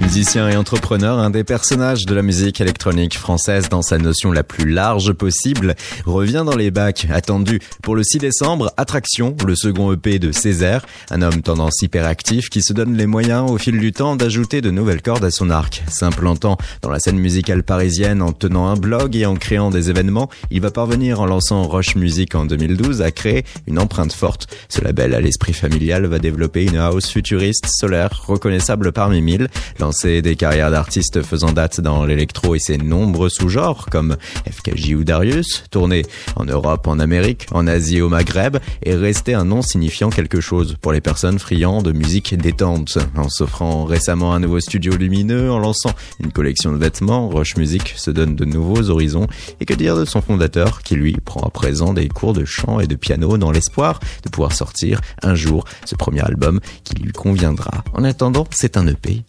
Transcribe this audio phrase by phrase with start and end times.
[0.00, 4.42] Musicien et entrepreneur, un des personnages de la musique électronique française dans sa notion la
[4.42, 9.92] plus large possible, revient dans les bacs attendu pour le 6 décembre, Attraction, le second
[9.92, 13.92] EP de Césaire, un homme tendance hyperactif qui se donne les moyens au fil du
[13.92, 15.82] temps d'ajouter de nouvelles cordes à son arc.
[15.88, 20.28] S'implantant dans la scène musicale parisienne en tenant un blog et en créant des événements,
[20.50, 24.46] il va parvenir en lançant Roche Music en 2012 à créer une empreinte forte.
[24.68, 29.48] Ce label à l'esprit familial va développer une house futuriste, solaire, reconnaissable parmi mille,
[29.86, 34.16] lancé des carrières d'artistes faisant date dans l'électro et ses nombreux sous-genres comme
[34.50, 36.02] FKJ ou Darius, tourné
[36.34, 40.74] en Europe, en Amérique, en Asie au Maghreb, et resté un nom signifiant quelque chose
[40.80, 42.98] pour les personnes friands de musique détente.
[43.16, 47.94] En s'offrant récemment un nouveau studio lumineux, en lançant une collection de vêtements, Roche Music
[47.96, 49.28] se donne de nouveaux horizons.
[49.60, 52.80] Et que dire de son fondateur qui lui prend à présent des cours de chant
[52.80, 57.12] et de piano dans l'espoir de pouvoir sortir un jour ce premier album qui lui
[57.12, 57.84] conviendra.
[57.94, 59.22] En attendant, c'est un EP,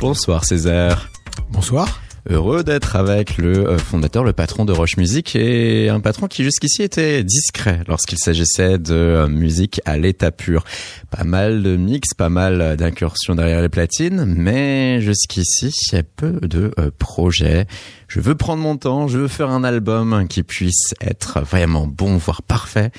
[0.00, 1.10] Bonsoir Césaire.
[1.50, 2.00] Bonsoir.
[2.30, 6.42] Heureux d'être avec le euh, fondateur, le patron de Roche Music et un patron qui
[6.42, 10.64] jusqu'ici était discret lorsqu'il s'agissait de euh, musique à l'état pur.
[11.10, 16.02] Pas mal de mix, pas mal d'incursions derrière les platines, mais jusqu'ici, il y a
[16.02, 17.66] peu de euh, projets.
[18.08, 22.16] Je veux prendre mon temps, je veux faire un album qui puisse être vraiment bon,
[22.16, 22.90] voire parfait.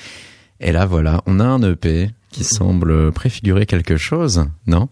[0.60, 4.88] Et là, voilà, on a un EP qui semble préfigurer quelque chose, non?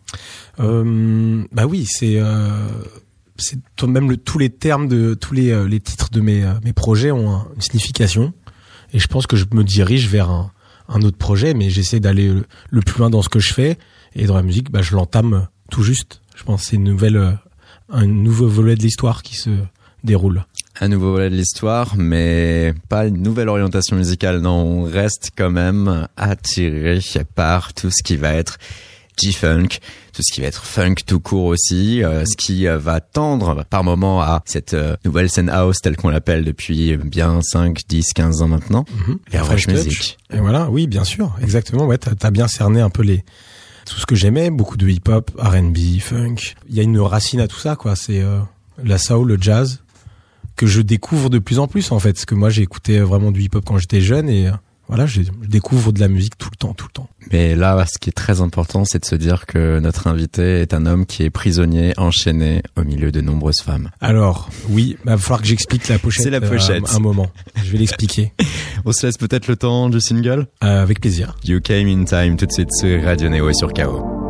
[0.60, 2.68] Euh, Bah oui, c'est euh,
[3.36, 7.10] c'est même tous les termes de tous les, euh, titres de mes, euh, mes projets
[7.10, 8.32] ont une signification.
[8.92, 12.32] Et je pense que je me dirige vers un, autre projet, mais j'essaie d'aller
[12.70, 13.78] le, plus loin dans ce que je fais.
[14.14, 16.22] Et dans la musique, bah je l'entame tout juste.
[16.36, 17.38] Je pense que c'est une nouvelle
[17.90, 19.50] un nouveau volet de l'histoire qui se
[20.04, 20.44] déroule
[20.84, 24.40] un nouveau volet de l'histoire, mais pas une nouvelle orientation musicale.
[24.40, 27.00] Non, on reste quand même attiré
[27.34, 28.58] par tout ce qui va être
[29.16, 29.78] G-funk,
[30.12, 33.64] tout ce qui va être funk tout court aussi, euh, ce qui euh, va tendre
[33.64, 38.12] par moment à cette euh, nouvelle scène house telle qu'on l'appelle depuis bien 5, 10,
[38.12, 39.72] 15 ans maintenant, mm -hmm.
[39.72, 40.18] music.
[40.33, 41.86] Et voilà, oui, bien sûr, exactement.
[41.86, 43.24] Ouais, t'as as bien cerné un peu les
[43.86, 46.36] tout ce que j'aimais, beaucoup de hip-hop, R&B, funk.
[46.68, 47.96] Il y a une racine à tout ça, quoi.
[47.96, 48.22] C'est
[48.83, 49.83] la soul, le jazz,
[50.56, 52.12] que je découvre de plus en plus en fait.
[52.12, 54.52] Parce que moi j'ai écouté vraiment du hip-hop quand j'étais jeune et euh,
[54.88, 57.08] voilà, je, découvre de la musique tout le temps, tout le temps.
[57.32, 60.74] Mais là, ce qui est très important, c'est de se dire que notre invité est
[60.74, 63.90] un homme qui est prisonnier, enchaîné au milieu de nombreuses femmes.
[64.00, 66.24] Alors, oui, il va falloir que j'explique la pochette.
[66.24, 66.84] C'est la pochette.
[66.84, 68.32] Euh, un moment, je vais l'expliquer.
[68.84, 70.48] On se laisse peut-être le temps du single?
[70.62, 71.34] Euh, Avec plaisir.
[71.44, 74.23] You Came in Time, tout de suite sur Radio Neo et sur KO.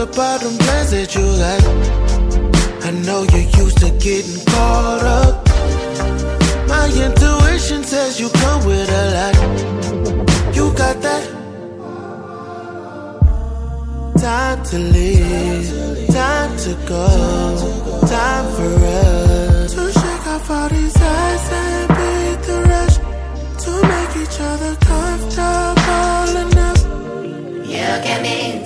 [0.00, 1.62] About them plans that you got.
[2.86, 5.34] I know you're used to getting caught up.
[6.68, 9.36] My intuition says you come with a lot.
[10.56, 11.24] You got that
[14.16, 17.06] time to live, time to go,
[18.06, 18.72] time for
[19.02, 22.96] us to shake off all these eyes and beat the rush
[23.64, 26.80] to make each other comfortable enough.
[27.68, 28.64] You give me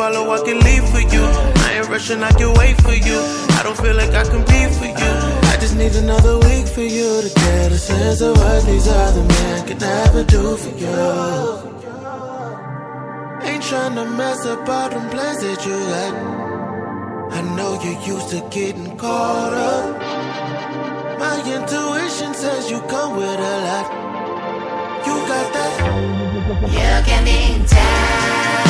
[0.00, 1.24] follow, I can leave for you.
[1.66, 3.18] I ain't rushing, I can wait for you.
[3.58, 5.12] I don't feel like I can be for you.
[5.52, 9.24] I just need another week for you to get a sense of what these other
[9.34, 11.00] men can never do for you.
[13.48, 16.14] Ain't trying to mess up all them plans that you had.
[17.38, 19.84] I know you're used to getting caught up.
[21.22, 23.86] My intuition says you come with a lot.
[25.06, 25.72] You got that.
[26.78, 28.69] You can be tired.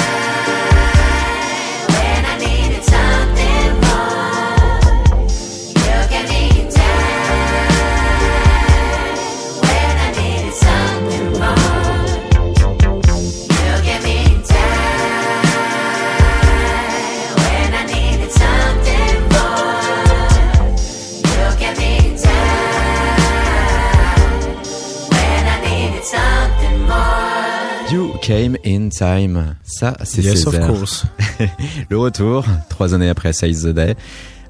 [28.40, 29.54] Came in Time.
[29.64, 30.66] Ça, c'est Yes, of Césaire.
[30.68, 31.04] course.
[31.90, 33.96] Le retour, trois années après Size the Day.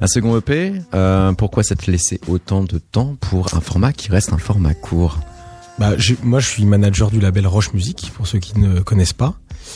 [0.00, 4.10] Un second EP, euh, pourquoi ça te laissait autant de temps pour un format qui
[4.12, 5.18] reste un format court?
[5.80, 9.12] Bah, je- moi, je suis manager du label Roche Music, pour ceux qui ne connaissent
[9.12, 9.34] pas.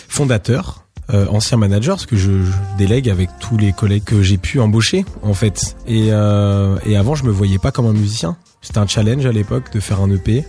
[0.08, 4.38] Fondateur, euh, ancien manager, parce que je, je délègue avec tous les collègues que j'ai
[4.38, 5.74] pu embaucher, en fait.
[5.88, 8.36] Et, euh, et avant, je me voyais pas comme un musicien.
[8.62, 10.44] C'était un challenge à l'époque de faire un EP,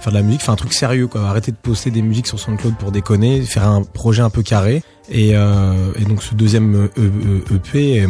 [0.00, 1.22] faire de la musique, faire un truc sérieux, quoi.
[1.28, 4.82] Arrêter de poster des musiques sur SoundCloud pour déconner, faire un projet un peu carré.
[5.10, 8.08] Et, euh, et donc, ce deuxième E- E- EP est,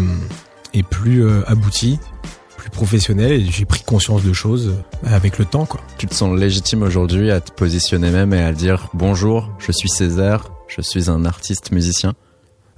[0.75, 1.99] est plus euh, abouti,
[2.56, 4.69] plus professionnel, et j'ai pris conscience de choses
[5.05, 5.81] euh, avec le temps, quoi.
[5.96, 9.88] Tu te sens légitime aujourd'hui à te positionner même et à dire bonjour, je suis
[9.88, 12.14] Césaire, je suis un artiste musicien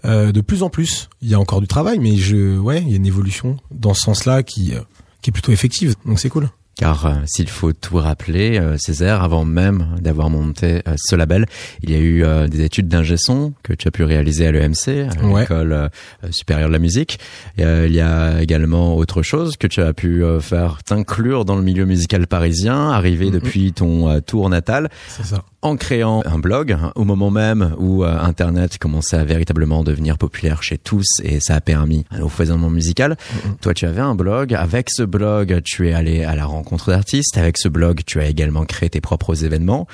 [0.07, 2.89] Euh, de plus en plus, il y a encore du travail, mais je, ouais, il
[2.91, 4.81] y a une évolution dans ce sens-là qui, euh,
[5.23, 5.95] qui est plutôt effective.
[6.07, 6.49] Donc c'est cool.
[6.81, 11.45] Car euh, s'il faut tout rappeler, euh, Césaire, avant même d'avoir monté euh, ce label,
[11.83, 14.89] il y a eu des études d'ingé son que tu as pu réaliser à l'EMC,
[14.89, 15.43] à Ouais.
[15.43, 15.91] l'école
[16.31, 17.19] supérieure de la musique.
[17.59, 21.63] Et, il y a également autre chose que tu as pu faire t'inclure dans le
[21.63, 25.43] milieu musical parisien, arrivé depuis ton tour natal, C'est ça.
[25.63, 30.17] en créant un blog hein, au moment même où euh, Internet commençait à véritablement devenir
[30.17, 33.17] populaire chez tous et ça a permis un foisonnement musical.
[33.61, 34.55] Toi, tu avais un blog.
[34.55, 37.37] Avec ce blog, tu es allé à la rencontre d'artistes.
[37.37, 39.87] Avec ce blog, tu as également créé tes propres événements.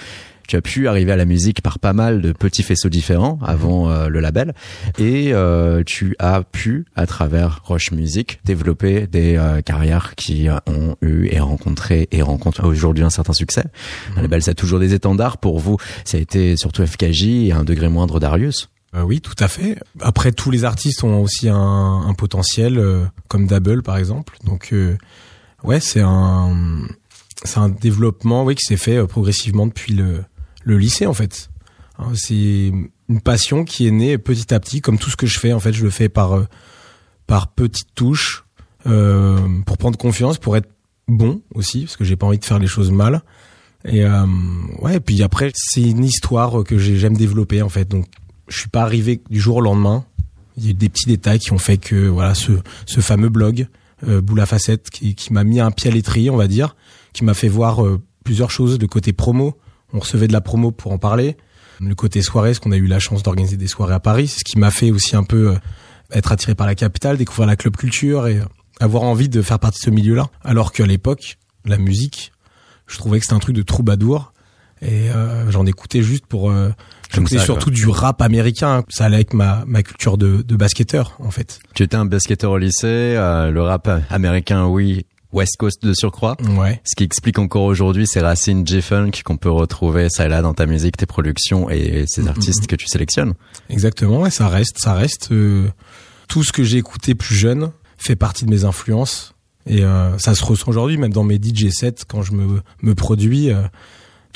[0.48, 3.90] Tu as pu arriver à la musique par pas mal de petits faisceaux différents avant
[3.90, 4.54] euh, le label
[4.96, 10.96] et euh, tu as pu à travers Roche Music développer des euh, carrières qui ont
[11.02, 13.64] eu et rencontré et rencontrent aujourd'hui un certain succès.
[14.16, 15.78] Un label, ça a toujours des étendards pour vous.
[16.04, 18.68] Ça a été surtout FKJ et un degré moindre Darius.
[19.04, 19.78] Oui, tout à fait.
[20.00, 24.36] Après, tous les artistes ont aussi un, un potentiel, euh, comme Double par exemple.
[24.44, 24.96] Donc, euh,
[25.66, 26.86] ouais, c'est un,
[27.44, 30.24] c'est un développement, oui, qui s'est fait euh, progressivement depuis le,
[30.64, 31.50] le lycée en fait.
[31.98, 32.72] Hein, C'est
[33.08, 35.52] une passion qui est née petit à petit, comme tout ce que je fais.
[35.52, 36.44] En fait, je le fais par euh,
[37.26, 38.44] par petites touches,
[38.86, 40.68] euh, pour prendre confiance, pour être
[41.08, 43.22] bon aussi, parce que j'ai pas envie de faire les choses mal.
[43.88, 44.04] Et
[44.80, 47.86] ouais, puis après, c'est une histoire que j'ai- j'aime développer en fait.
[47.88, 48.06] Donc,
[48.48, 50.04] je suis pas arrivé du jour au lendemain.
[50.56, 52.52] Il y a eu des petits détails qui ont fait que voilà, ce
[52.86, 53.68] ce fameux blog
[54.06, 56.76] euh, Boula Facette qui, qui m'a mis un pied à l'étrier, on va dire,
[57.12, 58.78] qui m'a fait voir euh, plusieurs choses.
[58.78, 59.58] Le côté promo,
[59.92, 61.36] on recevait de la promo pour en parler.
[61.80, 64.38] Le côté soirée, parce qu'on a eu la chance d'organiser des soirées à Paris, c'est
[64.38, 65.58] ce qui m'a fait aussi un peu euh,
[66.12, 68.40] être attiré par la capitale, découvrir la club culture et
[68.80, 70.28] avoir envie de faire partie de ce milieu-là.
[70.42, 72.32] Alors qu'à l'époque, la musique,
[72.86, 74.32] je trouvais que c'était un truc de troubadour
[74.86, 76.70] et euh, j'en écoutais juste pour euh,
[77.12, 78.84] j'écoutais surtout du rap américain.
[78.88, 81.58] Ça allait avec ma ma culture de de basketteur en fait.
[81.74, 86.36] Tu étais un basketteur au lycée, euh, le rap américain, oui, West Coast de surcroît.
[86.56, 86.80] ouais.
[86.84, 90.54] Ce qui explique encore aujourd'hui ces racines G-Funk qu'on peut retrouver ça et là dans
[90.54, 93.34] ta musique, tes productions et ces artistes que tu sélectionnes.
[93.68, 95.68] exactement ouais ça reste ça reste euh,
[96.28, 99.32] tout ce que j'ai écouté plus jeune fait partie de mes influences.
[99.68, 102.94] Et euh, ça se ressent aujourd'hui même dans mes DJ sets quand je me me
[102.94, 103.50] produis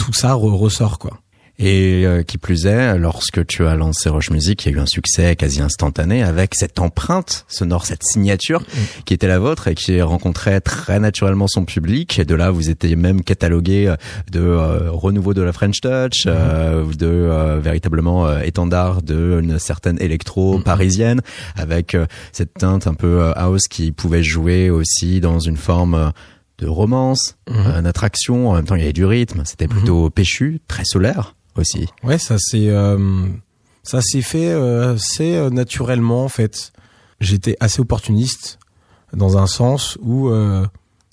[0.00, 1.18] tout ça re- ressort quoi.
[1.62, 4.80] Et euh, qui plus est, lorsque tu as lancé Roche Music, il y a eu
[4.80, 8.62] un succès quasi instantané avec cette empreinte sonore, cette signature
[9.04, 12.18] qui était la vôtre et qui rencontrait très naturellement son public.
[12.18, 13.96] Et de là, vous étiez même catalogué euh,
[14.32, 20.00] de euh, renouveau de la French Touch, euh, de euh, véritablement euh, étendard d'une certaine
[20.00, 21.20] électro parisienne,
[21.56, 21.94] avec
[22.32, 26.12] cette teinte un peu house qui pouvait jouer aussi dans une forme
[26.60, 28.50] de romance, euh, d'attraction.
[28.50, 29.42] En même temps, il y avait du rythme.
[29.44, 31.88] C'était plutôt péchu, très solaire aussi.
[32.04, 33.26] Ouais, ça c'est euh,
[33.82, 36.72] ça s'est fait euh, assez euh, naturellement en fait.
[37.20, 38.58] J'étais assez opportuniste
[39.14, 40.64] dans un sens où euh,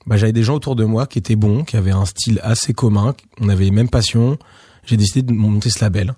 [0.06, 2.74] bah, j'avais des gens autour de moi qui étaient bons, qui avaient un style assez
[2.74, 4.38] commun, on avait les mêmes passions.
[4.86, 6.13] J'ai décidé de monter ce label.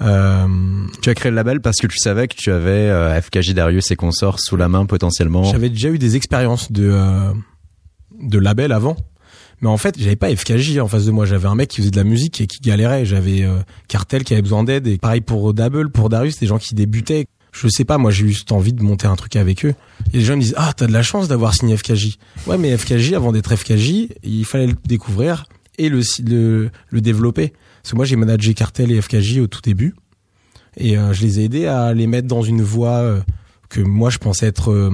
[0.00, 0.46] Euh,
[1.02, 3.90] Tu as créé le label parce que tu savais que tu avais euh, FKJ Darius
[3.90, 5.44] et consorts sous la main potentiellement.
[5.44, 7.32] J'avais déjà eu des expériences de euh,
[8.24, 8.96] de label avant,
[9.60, 11.26] mais en fait j'avais pas FKJ en face de moi.
[11.26, 13.04] J'avais un mec qui faisait de la musique et qui galérait.
[13.04, 16.58] J'avais euh, Cartel qui avait besoin d'aide et pareil pour Double, pour Darius, des gens
[16.58, 17.26] qui débutaient.
[17.52, 19.74] Je sais pas, moi j'ai eu juste envie de monter un truc avec eux.
[20.12, 22.18] Et les gens me disent ah t'as de la chance d'avoir signé FKJ.
[22.46, 25.46] Ouais mais FKJ avant d'être FKJ il fallait le découvrir
[25.78, 26.00] et le
[26.90, 27.52] le, développer.
[27.82, 29.94] Parce que moi j'ai managé Cartel et FKJ au tout début
[30.76, 33.20] et euh, je les ai aidés à les mettre dans une voie euh,
[33.68, 34.90] que moi je pensais être euh,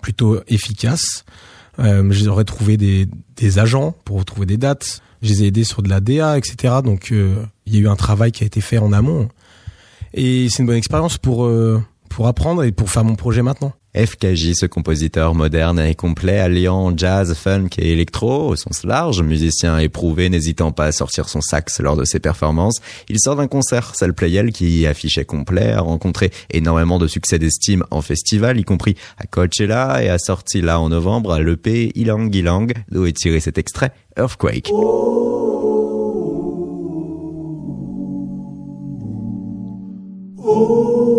[0.00, 1.24] plutôt efficace.
[1.78, 5.00] Euh, J'aurais trouvé des, des agents pour trouver des dates.
[5.22, 6.74] Je les ai aidés sur de la DA, etc.
[6.84, 9.28] Donc euh, il y a eu un travail qui a été fait en amont.
[10.14, 11.82] Et c'est une bonne expérience pour euh,
[12.12, 13.72] pour apprendre et pour faire mon projet maintenant.
[13.94, 19.78] FKJ, ce compositeur moderne et complet, alliant jazz, funk et électro au sens large, musicien
[19.78, 23.94] éprouvé, n'hésitant pas à sortir son sax lors de ses performances, il sort d'un concert,
[23.94, 28.96] Salle Playel, qui affichait complet, a rencontré énormément de succès d'estime en festival, y compris
[29.18, 33.58] à Coachella, et a sorti là en novembre l'EP Ilang Ilang, d'où est tiré cet
[33.58, 34.70] extrait, Earthquake.
[40.44, 41.11] Human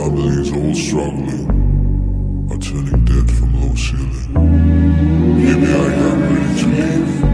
[0.00, 1.46] families all struggling
[2.50, 4.32] are turning dead from low ceiling.
[5.42, 7.24] Maybe I am ready to leave.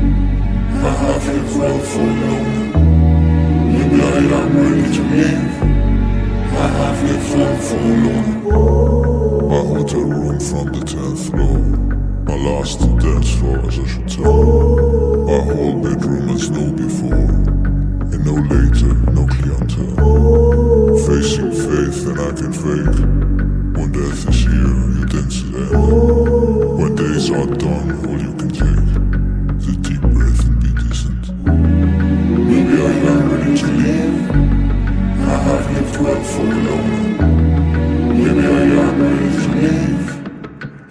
[0.84, 2.50] I have lived well for long.
[3.72, 5.54] Maybe I am ready to leave.
[6.64, 8.28] I have lived well for long.
[9.48, 11.58] My hotel room from the tenth floor.
[12.28, 14.42] My last dance floor, as I should tell.
[15.30, 17.65] My whole bedroom as no before.
[18.26, 19.94] No later, no clientele.
[21.06, 22.98] Facing faith, and I can fake.
[23.76, 26.76] When death is here, you dance it end.
[26.76, 28.90] When days are done, all you can take
[29.60, 31.24] is a deep breath and be decent.
[32.50, 34.18] Maybe I am ready to leave.
[35.22, 36.90] I have lived well for a long.
[38.08, 40.10] Maybe I am ready to leave.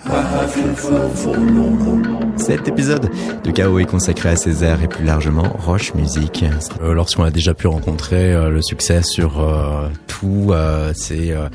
[0.05, 2.14] I have lived well for a long.
[2.45, 3.09] Cet épisode
[3.43, 6.45] de KO est consacré à Césaire et plus largement Roche Musique.
[6.83, 11.47] Euh, Lorsqu'on a déjà pu rencontrer euh, le succès sur euh, tous euh, ces euh,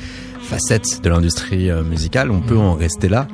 [0.42, 3.28] facettes de l'industrie euh, musicale, on peut en rester là.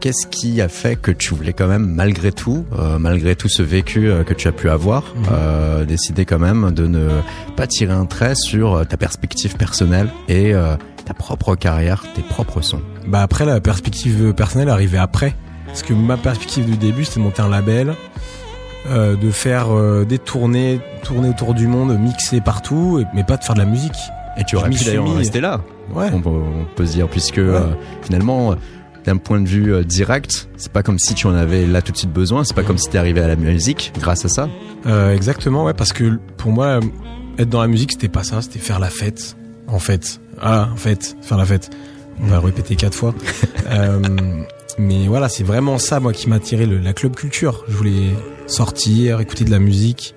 [0.00, 3.62] Qu'est-ce qui a fait que tu voulais quand même, malgré tout, euh, malgré tout ce
[3.62, 7.08] vécu euh, que tu as pu avoir, euh, décider quand même de ne
[7.56, 10.76] pas tirer un trait sur ta perspective personnelle et euh,
[11.06, 12.82] ta propre carrière, tes propres sons?
[13.06, 15.34] Bah après la perspective personnelle arrivait après.
[15.70, 17.94] Parce que ma perspective du début c'était de monter un label,
[18.88, 23.44] euh, de faire euh, des tournées, tourner autour du monde, mixer partout, mais pas de
[23.44, 23.96] faire de la musique.
[24.36, 25.60] Et tu aurais pu d'ailleurs en rester là.
[25.94, 26.08] Ouais.
[26.12, 27.72] on, peut, on peut se dire puisque euh,
[28.02, 28.54] finalement
[29.04, 31.96] d'un point de vue direct c'est pas comme si tu en avais là tout de
[31.96, 34.48] suite besoin c'est pas comme si t'es arrivé à la musique grâce à ça
[35.12, 36.80] exactement, ouais, parce que pour moi,
[37.40, 39.36] être dans la musique, c'était pas ça, c'était faire la fête,
[39.66, 40.20] en fait.
[40.40, 41.70] Ah, en fait, faire la fête.
[42.22, 43.14] On va le répéter quatre fois.
[44.80, 47.64] Mais voilà, c'est vraiment ça, moi, qui m'a attiré le- la club culture.
[47.68, 48.10] Je voulais
[48.46, 50.14] sortir, écouter de la musique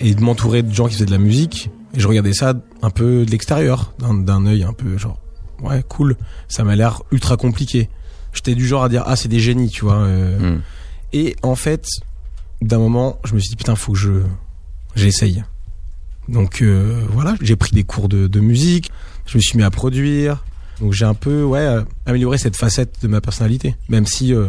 [0.00, 1.68] et de m'entourer de gens qui faisaient de la musique.
[1.94, 5.18] Et je regardais ça un peu de l'extérieur, d'un- œil un peu genre,
[5.62, 6.16] ouais, cool.
[6.48, 7.90] Ça m'a l'air ultra compliqué.
[8.32, 9.96] J'étais du genre à dire, ah, c'est des génies, tu vois.
[9.98, 10.60] euh, Hmm.
[11.12, 11.86] et en fait,
[12.62, 14.10] d'un moment, je me suis dit putain, faut que je
[14.94, 15.42] j'essaye.
[16.28, 18.90] Donc euh, voilà, j'ai pris des cours de, de musique,
[19.26, 20.44] je me suis mis à produire.
[20.80, 21.66] Donc j'ai un peu ouais
[22.04, 24.46] amélioré cette facette de ma personnalité, même si euh,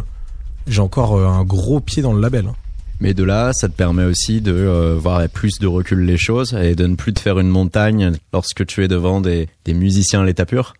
[0.67, 2.47] j'ai encore euh, un gros pied dans le label.
[2.47, 2.55] hein.
[2.99, 6.17] mais de là ça te permet aussi de euh, voir avec plus de recul les
[6.17, 9.73] choses et de ne plus te faire une montagne lorsque tu es devant des, des
[9.73, 10.73] musiciens à l'état pur?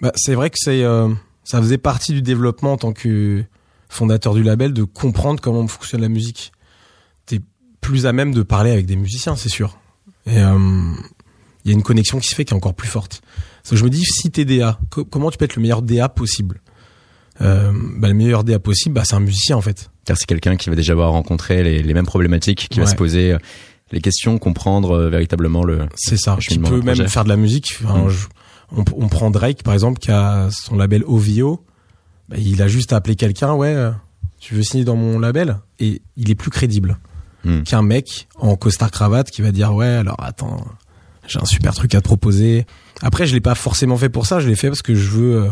[0.00, 1.08] Bah, c'est vrai que c'est euh,
[1.42, 3.42] ça faisait partie du développement en tant que
[3.88, 6.52] fondateur du label de comprendre comment fonctionne la musique.
[7.26, 7.40] T'es
[7.80, 9.78] plus à même de parler avec des musiciens, c'est sûr.
[10.26, 10.40] Et il
[11.66, 13.20] y a une connexion qui se fait qui est encore plus forte.
[13.64, 15.82] Parce que je me dis, si t'es DA, co- comment tu peux être le meilleur
[15.82, 16.60] DA possible?
[17.40, 19.90] Euh, bah, Le meilleur DA possible, bah, c'est un musicien en fait.
[20.04, 22.94] car c'est quelqu'un qui va déjà avoir rencontré les, les mêmes problématiques qui va se
[22.94, 23.38] poser euh,
[23.90, 26.36] les questions comprendre euh, véritablement le C'est ça.
[26.36, 27.74] Peut d'un même faire de la musique.
[27.84, 28.08] Enfin, Mm.
[28.10, 28.26] je-
[28.76, 31.64] on, on prend Drake par exemple qui a son label OVO.
[32.28, 33.90] Bah, il a juste appelé quelqu'un, ouais, euh,
[34.40, 35.56] tu veux signer dans mon label?
[35.80, 36.98] Et il est plus crédible
[37.44, 37.62] Mm.
[37.64, 40.64] qu'un mec en costard cravate qui va dire ouais alors attends
[41.26, 42.64] j'ai un super truc à te proposer.
[43.02, 45.42] Après je l'ai pas forcément fait pour ça, je l'ai fait parce que je veux,
[45.44, 45.48] euh,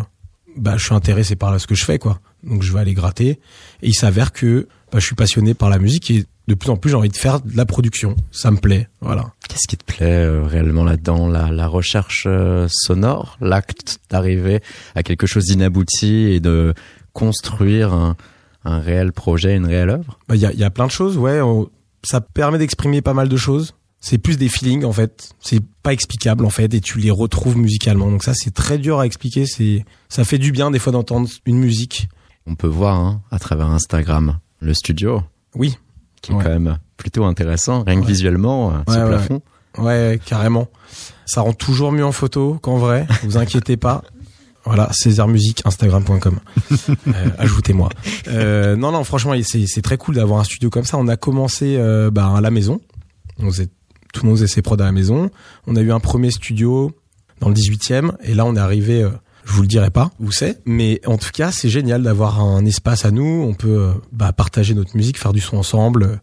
[0.56, 2.20] bah je suis intéressé par ce que je fais quoi.
[2.44, 3.38] Donc je vais aller gratter et
[3.82, 6.90] il s'avère que bah, je suis passionné par la musique et de plus en plus
[6.90, 8.16] j'ai envie de faire de la production.
[8.32, 9.32] Ça me plaît, voilà.
[9.49, 11.28] Qu'est-ce qui te plaît euh, réellement là-dedans?
[11.28, 14.61] La, la recherche euh, sonore, l'acte d'arriver
[14.94, 16.75] à quelque chose d'inabouti et de
[17.12, 18.16] construire un,
[18.64, 20.18] un réel projet, une réelle œuvre?
[20.28, 21.40] Bah, Il y, a, y a plein de choses, ouais.
[21.40, 21.68] on-
[22.04, 23.75] ça permet d'exprimer pas mal de choses.
[24.04, 25.30] C'est plus des feelings en fait.
[25.40, 28.11] C'est pas explicable en fait et tu les retrouves musicalement.
[28.11, 29.47] Donc ça c'est très dur à expliquer.
[29.47, 32.09] C'est ça fait du bien des fois d'entendre une musique.
[32.47, 35.23] On peut voir hein, à travers Instagram le studio
[35.54, 35.76] Oui,
[36.21, 36.42] qui est Ouais.
[36.42, 38.06] quand même plutôt intéressant, rien que Ouais.
[38.12, 39.42] visuellement, euh, ce Ouais, plafond.
[39.78, 40.68] ouais, carrément.
[41.25, 43.06] Ça rend toujours mieux en photo qu'en vrai.
[43.23, 44.02] Vous inquiétez pas.
[44.64, 46.38] Voilà, César Musique, Instagram.com.
[47.09, 47.88] Euh, Ajoutez-moi.
[48.28, 50.99] Euh, non, non, franchement, c'est c'est très cool d'avoir un studio comme ça.
[50.99, 52.80] On a commencé euh, bah, à la maison.
[53.40, 53.66] On faisait,
[54.12, 55.31] tout le monde faisait ses prods à la maison.
[55.66, 56.92] On a eu un premier studio
[57.40, 58.12] dans le 18e.
[58.23, 59.11] Et là, on est arrivé, euh,
[59.45, 60.61] je vous le dirai pas où c'est.
[60.64, 63.45] Mais en tout cas, c'est génial d'avoir un espace à nous.
[63.49, 66.21] On peut euh, bah, partager notre musique, faire du son ensemble.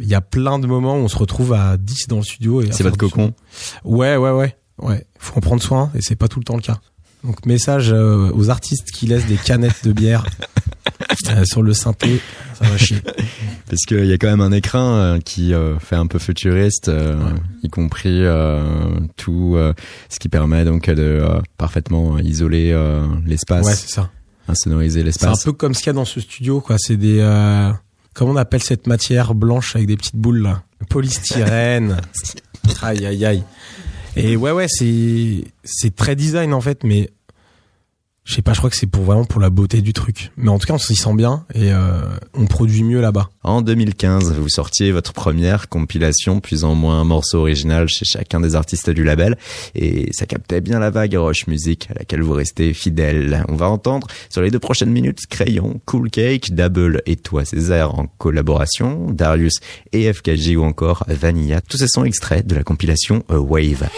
[0.00, 2.60] Il y a plein de moments où on se retrouve à 10 dans le studio.
[2.60, 3.32] et C'est votre cocon?
[3.84, 5.06] Ouais, ouais, ouais, ouais.
[5.18, 6.80] Faut en prendre soin et c'est pas tout le temps le cas.
[7.24, 10.24] Donc message euh, aux artistes qui laissent des canettes de bière
[11.30, 12.20] euh, sur le synthé,
[12.60, 12.98] ça va chier.
[13.68, 16.90] Parce qu'il y a quand même un écrin euh, qui euh, fait un peu futuriste,
[17.62, 18.22] y compris
[19.16, 19.56] tout
[20.08, 21.22] ce qui permet donc de
[21.56, 22.76] parfaitement isoler
[23.26, 24.10] l'espace, Ouais, c'est ça.
[24.48, 25.44] insonoriser C'est un l'espace.
[25.44, 26.76] peu comme ce qu'il y a dans ce studio, quoi.
[26.78, 27.18] C'est des,
[28.14, 30.62] comment on appelle cette matière blanche avec des petites boules là?
[30.88, 31.98] Polystyrène.
[32.82, 33.44] aïe, aïe, aïe.
[34.16, 37.10] Et ouais, ouais, c'est c'est très design en fait, mais
[38.28, 40.32] je sais pas, je crois que c'est pour vraiment pour la beauté du truc.
[40.36, 42.02] Mais en tout cas, on s'y sent bien et euh,
[42.34, 43.30] on produit mieux là-bas.
[43.42, 48.40] En 2015, vous sortiez votre première compilation, plus en moins un morceau original chez chacun
[48.40, 49.38] des artistes du label,
[49.74, 53.46] et ça captait bien la vague Roche Music à laquelle vous restez fidèle.
[53.48, 57.98] On va entendre sur les deux prochaines minutes Crayon, Cool Cake, Double et Toi César
[57.98, 59.54] en collaboration, Darius
[59.92, 61.62] et FKJ ou encore Vanilla.
[61.62, 63.88] Tous ces sons extraits de la compilation A Wave.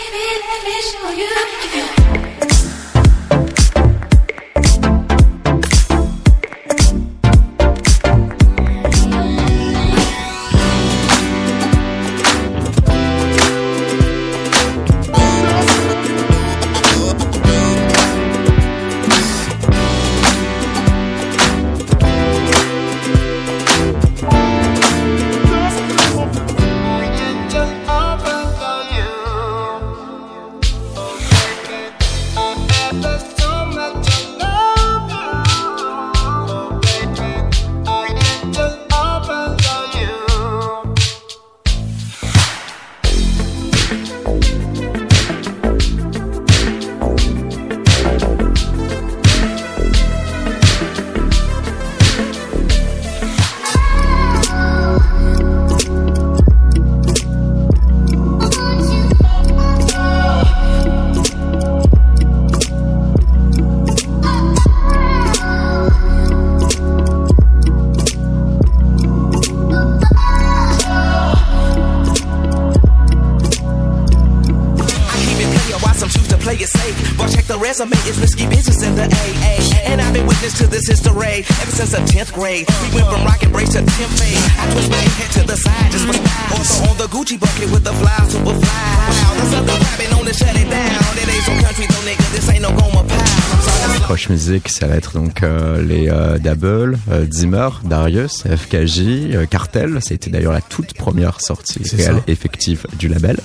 [94.40, 99.00] Music, ça va être donc euh, les euh, Double, euh, Zimmer, Darius, FKJ,
[99.34, 99.98] euh, Cartel.
[100.00, 103.36] C'était d'ailleurs la toute première sortie réelle effective du label.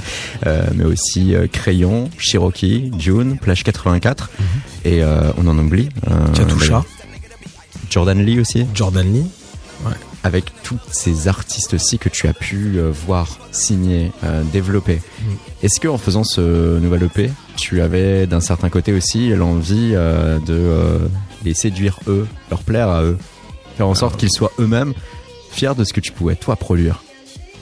[0.46, 4.30] Euh, mais aussi Crayon, Cherokee, June, Plage 84.
[4.86, 5.90] Et euh, on en oublie.
[6.34, 6.86] Katusha,
[7.90, 8.66] Jordan Lee aussi.
[8.74, 9.26] Jordan Lee.
[10.26, 15.00] Avec tous ces artistes aussi que tu as pu euh, voir, signer, euh, développer.
[15.62, 20.40] Est-ce que en faisant ce nouvel EP, tu avais d'un certain côté aussi l'envie euh,
[20.40, 21.08] de
[21.44, 23.20] les séduire eux, leur plaire à eux,
[23.78, 24.96] faire en sorte qu'ils soient eux-mêmes
[25.52, 27.04] fiers de ce que tu pouvais toi produire?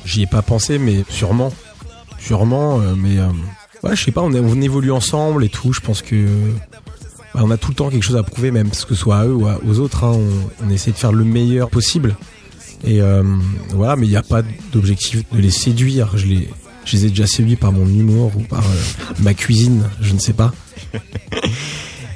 [0.06, 1.52] J'y ai pas pensé, mais sûrement.
[2.18, 3.18] Sûrement, mais
[3.84, 5.74] ouais, je sais pas, on, évolue ensemble et tout.
[5.74, 6.26] Je pense que
[7.34, 9.26] bah, on a tout le temps quelque chose à prouver, même que ce soit à
[9.26, 10.06] eux ou à- aux autres.
[10.06, 10.14] hein.
[10.16, 12.16] on, on essaie de faire le meilleur possible.
[12.84, 13.24] Et euh,
[13.70, 14.42] voilà, mais il n'y a pas
[14.72, 16.18] d'objectif de les séduire.
[16.18, 16.50] Je les,
[16.86, 20.20] je les ai déjà séduits par mon humour ou par euh, ma cuisine, je ne
[20.20, 20.54] sais pas.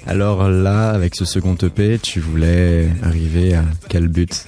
[0.08, 4.48] Alors là, avec ce second EP, tu voulais arriver à quel but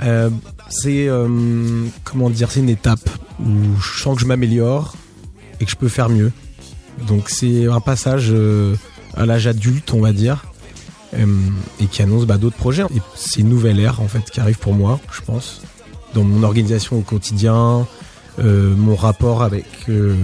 [0.00, 0.28] Euh,
[0.68, 3.08] c'est euh, comment dire, c'est une étape
[3.40, 4.94] où je sens que je m'améliore
[5.60, 6.30] et que je peux faire mieux.
[7.08, 8.34] Donc c'est un passage
[9.14, 10.44] à l'âge adulte, on va dire,
[11.80, 12.82] et qui annonce bah, d'autres projets.
[12.94, 15.60] Et c'est une nouvelle ère en fait qui arrive pour moi, je pense,
[16.14, 17.86] dans mon organisation au quotidien,
[18.38, 20.14] euh, mon rapport avec euh,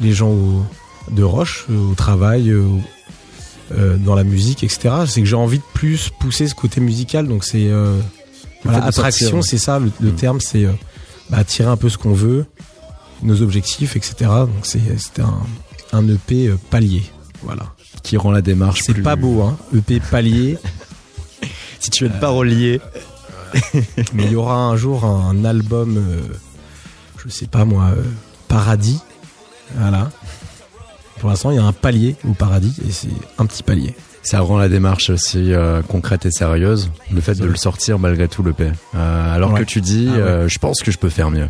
[0.00, 0.64] les gens au-
[1.10, 2.80] de Roche, euh, au travail, euh, au-
[3.74, 4.90] euh, dans la musique, etc.
[5.06, 7.98] C'est que j'ai envie de plus pousser ce côté musical, donc c'est euh,
[8.64, 9.42] voilà, attraction, ouais.
[9.42, 10.16] c'est ça le, le Mm.
[10.16, 10.72] terme, c'est euh,
[11.30, 12.44] bah, attirer un peu ce qu'on veut,
[13.22, 14.14] nos objectifs, etc.
[14.20, 15.38] Donc c'est c'était un,
[15.92, 17.02] un EP euh, palier,
[17.42, 17.64] voilà.
[18.02, 20.58] Qui rend la démarche C'est plus- pas beau, hein, EP palier,
[21.80, 22.80] Si tu es parolier,
[24.14, 26.20] mais il y aura un jour un album, euh,
[27.24, 28.02] je sais pas moi, euh,
[28.48, 29.00] Paradis,
[29.76, 30.10] voilà.
[31.20, 33.94] Pour l'instant, il y a un palier au Paradis et c'est un petit palier.
[34.22, 38.28] Ça rend la démarche aussi euh, concrète et sérieuse, le fait de le sortir malgré
[38.28, 38.70] tout le P.
[38.94, 39.60] Euh, alors Ouais.
[39.60, 40.20] que tu dis, Ah ouais.
[40.22, 41.48] euh, je pense que je peux faire mieux.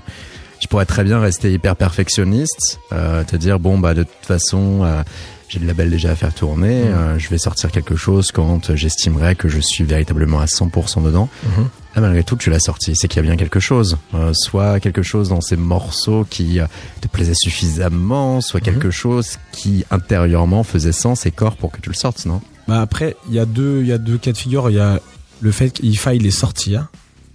[0.60, 4.80] Je pourrais très bien rester hyper perfectionniste, euh, te dire bon bah de toute façon
[4.84, 5.02] euh,
[5.50, 6.94] j'ai le label déjà à faire tourner, Mhm.
[6.94, 11.28] euh, je vais sortir quelque chose quand j'estimerai que je suis véritablement à 100% dedans.
[11.44, 11.68] Mhm.
[11.96, 12.94] Là, malgré tout, tu l'as sorti.
[12.94, 13.98] C'est qu'il y a bien quelque chose.
[14.14, 16.66] Euh, soit quelque chose dans ces morceaux qui euh,
[17.00, 21.88] te plaisait suffisamment, soit quelque chose qui intérieurement faisait sens et corps pour que tu
[21.90, 22.40] le sortes, non?
[22.68, 24.70] Bah après, il y a deux, il y a deux cas de figure.
[24.70, 25.00] Il y a
[25.40, 26.86] le fait qu'il faille les sortir.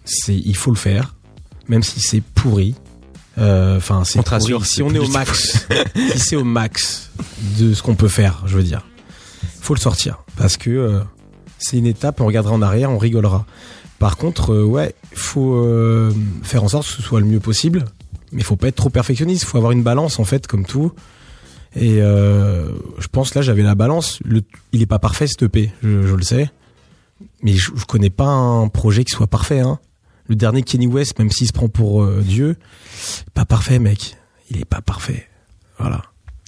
[0.06, 1.16] C'est, il faut le faire,
[1.68, 2.76] même si c'est pourri.
[3.38, 4.42] Euh, Enfin, c'est On te pourri.
[4.42, 5.68] rassure, Si on est au max,
[6.14, 7.12] si c'est au max
[7.60, 8.86] de ce qu'on peut faire, je veux dire,
[9.62, 11.00] faut le sortir parce que euh,
[11.60, 12.22] c'est une étape.
[12.22, 13.46] On regardera en arrière, on rigolera.
[14.00, 16.12] Par contre, euh, ouais, faut euh,
[16.44, 17.86] faire en sorte que ce soit le mieux possible,
[18.32, 19.46] mais faut pas être trop perfectionniste.
[19.46, 20.92] Faut avoir une balance en fait, comme tout.
[21.78, 22.70] Et euh,
[23.00, 24.20] je pense là j'avais la balance.
[24.24, 26.50] Le, il est pas parfait cet EP, je, je le sais.
[27.42, 29.60] Mais je, je connais pas un projet qui soit parfait.
[29.60, 29.80] Hein.
[30.28, 32.58] Le dernier Kenny West, même s'il se prend pour euh, Dieu,
[33.34, 34.18] pas parfait mec.
[34.50, 35.28] Il est pas parfait.
[35.78, 36.02] Voilà.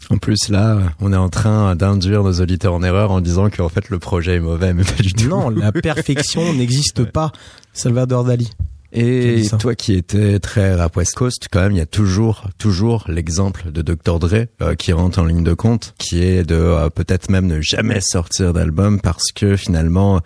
[0.09, 3.67] En plus, là, on est en train d'induire nos auditeurs en erreur en disant qu'en
[3.67, 5.27] fait le projet est mauvais, mais pas du tout.
[5.27, 7.31] Non, la perfection n'existe pas.
[7.73, 8.49] Salvador Dali.
[8.93, 13.03] Et toi qui étais très rap West Coast, quand même, il y a toujours, toujours
[13.09, 14.17] l'exemple de Dr.
[14.17, 17.59] Dre euh, qui rentre en ligne de compte, qui est de euh, peut-être même ne
[17.59, 20.21] jamais sortir d'album parce que finalement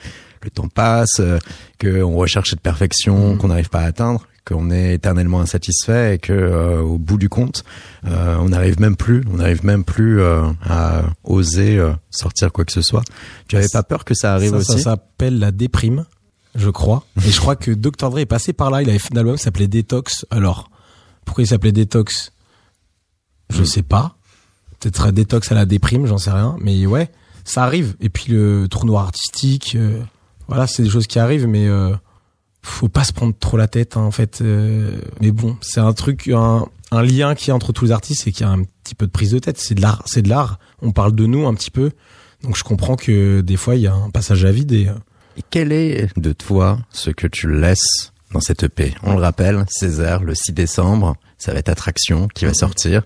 [0.45, 1.37] le temps passe, euh,
[1.79, 6.33] qu'on recherche cette perfection qu'on n'arrive pas à atteindre, qu'on est éternellement insatisfait et que
[6.33, 7.63] euh, au bout du compte,
[8.07, 12.71] euh, on n'arrive même plus, on n'arrive même plus euh, à oser sortir quoi que
[12.71, 13.03] ce soit.
[13.47, 14.83] Tu avais pas peur que ça arrive Ça, ça aussi?
[14.83, 16.05] s'appelle la déprime,
[16.55, 17.05] je crois.
[17.25, 18.09] Et je crois que Dr.
[18.09, 18.81] Dre est passé par là.
[18.81, 20.25] Il avait fait un album qui s'appelait Detox.
[20.31, 20.69] Alors,
[21.25, 22.31] pourquoi il s'appelait Detox
[23.51, 23.65] Je Mm.
[23.65, 24.15] sais pas.
[24.79, 26.55] Peut-être un Detox à la déprime, j'en sais rien.
[26.59, 27.11] Mais ouais,
[27.45, 27.95] ça arrive.
[28.01, 29.77] Et puis le trou noir artistique,
[30.51, 31.93] voilà, c'est des choses qui arrivent, mais euh,
[32.61, 34.41] faut pas se prendre trop la tête, hein, en fait.
[34.41, 38.21] euh, mais bon, c'est un truc, un, un lien qui est entre tous les artistes,
[38.23, 39.57] c'est qu'il y a un petit peu de prise de tête.
[39.57, 40.59] C'est de l'art, c'est de l'art.
[40.81, 41.91] On parle de nous un petit peu.
[42.43, 44.93] Donc je comprends que des fois il y a un passage à vide et euh,
[45.37, 49.63] Et quel est de toi ce que tu laisses dans cette EP On le rappelle,
[49.69, 53.03] César, le 6 décembre, ça va être Attraction qui va sortir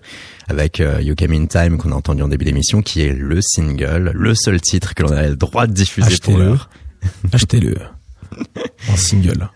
[0.48, 3.40] avec euh, You Came in Time qu'on a entendu en début d'émission, qui est le
[3.42, 6.70] single, le seul titre que l'on a le droit de diffuser pour l'heure.
[7.32, 7.76] achetez-le
[8.88, 9.50] en single.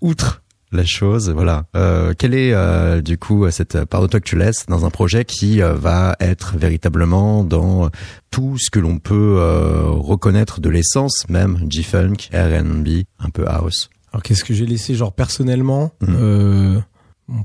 [0.00, 0.42] Outre
[0.72, 1.66] la chose, voilà.
[1.74, 4.90] Euh, quelle est euh, du coup cette part de toi que tu laisses dans un
[4.90, 7.90] projet qui euh, va être véritablement dans
[8.30, 9.40] tout ce que l'on peut
[9.88, 13.90] reconnaître de l'essence même G-funk, R&B, un peu house?
[14.12, 15.92] Alors qu'est-ce que j'ai laissé genre personnellement?
[16.00, 16.82] Bon,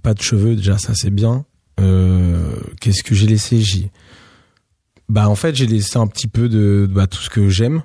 [0.04, 1.46] Pas de cheveux déjà, ça c'est bien.
[1.78, 3.62] Qu'est-ce que j'ai laissé?
[3.62, 3.92] J'ai
[5.10, 7.84] bah en fait j'ai laissé un petit peu de, de, bah, tout ce que j'aime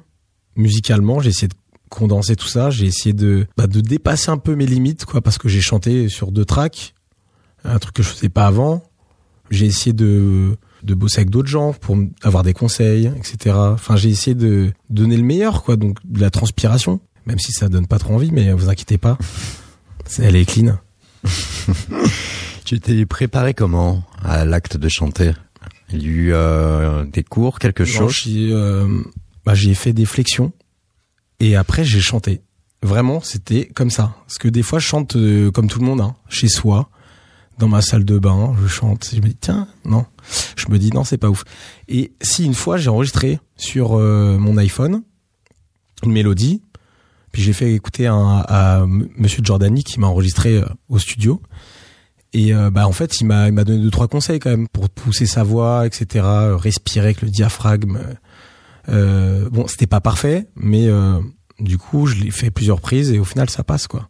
[0.60, 1.20] musicalement.
[1.20, 1.54] J'ai essayé de
[1.88, 2.70] condenser tout ça.
[2.70, 6.08] J'ai essayé de bah, de dépasser un peu mes limites quoi parce que j'ai chanté
[6.08, 6.94] sur deux tracks,
[7.64, 8.82] un truc que je faisais pas avant.
[9.50, 13.54] J'ai essayé de de bosser avec d'autres gens pour avoir des conseils, etc.
[13.56, 15.76] Enfin, j'ai essayé de donner le meilleur, quoi.
[15.76, 19.18] Donc, de la transpiration, même si ça donne pas trop envie, mais vous inquiétez pas,
[20.18, 20.78] elle est clean.
[22.64, 25.32] Tu t'es préparé comment à l'acte de chanter?
[25.92, 28.14] Il y a eu euh, des cours, quelque chose?
[28.28, 29.02] euh,
[29.50, 30.52] bah, j'ai fait des flexions
[31.40, 32.40] et après j'ai chanté.
[32.84, 34.14] Vraiment, c'était comme ça.
[34.20, 36.88] Parce que des fois, je chante euh, comme tout le monde, hein, chez soi,
[37.58, 39.10] dans ma salle de bain, je chante.
[39.12, 40.06] Je me dis tiens, non.
[40.56, 41.42] Je me dis non, c'est pas ouf.
[41.88, 45.02] Et si une fois, j'ai enregistré sur euh, mon iPhone
[46.04, 46.62] une mélodie,
[47.32, 51.42] puis j'ai fait écouter à Monsieur Giordani qui m'a enregistré euh, au studio.
[52.32, 54.88] Et bah en fait, il m'a il m'a donné deux trois conseils quand même pour
[54.88, 56.24] pousser sa voix, etc.
[56.56, 57.98] Respirer avec le diaphragme.
[58.88, 61.18] Euh, bon, c'était pas parfait, mais euh,
[61.58, 64.08] du coup, je l'ai fait plusieurs prises et au final, ça passe quoi.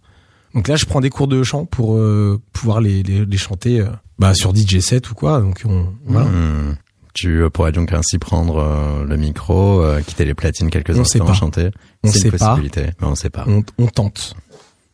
[0.55, 3.85] Donc là, je prends des cours de chant pour euh, pouvoir les, les, les chanter
[4.19, 5.41] bah, sur DJ set ou quoi.
[5.41, 6.29] Donc on, voilà.
[6.29, 6.77] Hmm.
[7.13, 11.35] Tu pourrais donc ainsi prendre le micro, quitter les platines quelques On sait instants, pas.
[11.35, 11.71] chanter.
[12.05, 12.39] On sait une pas.
[12.51, 13.45] possibilité, mais on sait pas.
[13.49, 14.35] On, on tente,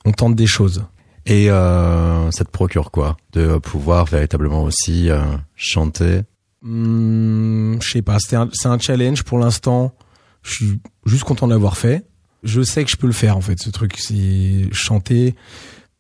[0.07, 0.87] on tente des choses.
[1.27, 5.11] Et ça te procure quoi De pouvoir véritablement aussi
[5.57, 6.23] chanter
[6.63, 9.95] Hmm, je sais pas, c'est un challenge pour l'instant.
[10.43, 12.07] Je suis juste content de l'avoir fait.
[12.43, 13.61] Je sais que je peux le faire en fait.
[13.61, 15.35] Ce truc, c'est chanter.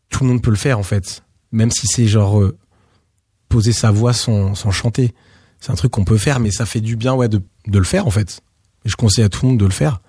[0.08, 2.56] Tout le monde peut le faire en fait, même si c'est genre euh,
[3.48, 5.14] poser sa voix sans, chanter.
[5.58, 8.06] C'est un truc qu'on peut faire, mais ça fait du bien ouais de, le faire
[8.06, 8.40] en fait.
[8.84, 10.00] Et je conseille à tout le monde de le faire.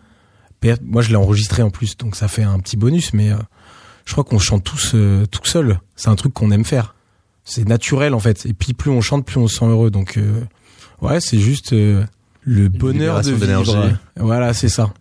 [0.82, 3.14] Moi, je l'ai enregistré en plus, donc ça fait un petit bonus.
[3.14, 3.38] Mais euh,
[4.06, 5.80] je crois qu'on chante tous euh, tout seul.
[5.96, 6.96] C'est un truc qu'on aime faire.
[7.50, 8.46] C'est naturel en fait.
[8.46, 9.90] Et puis plus on chante, plus on se sent heureux.
[9.90, 10.42] Donc euh,
[11.02, 12.04] ouais, c'est juste euh,
[12.42, 13.98] Le bonheur de vivre.
[14.18, 14.94] Voilà, c'est ça.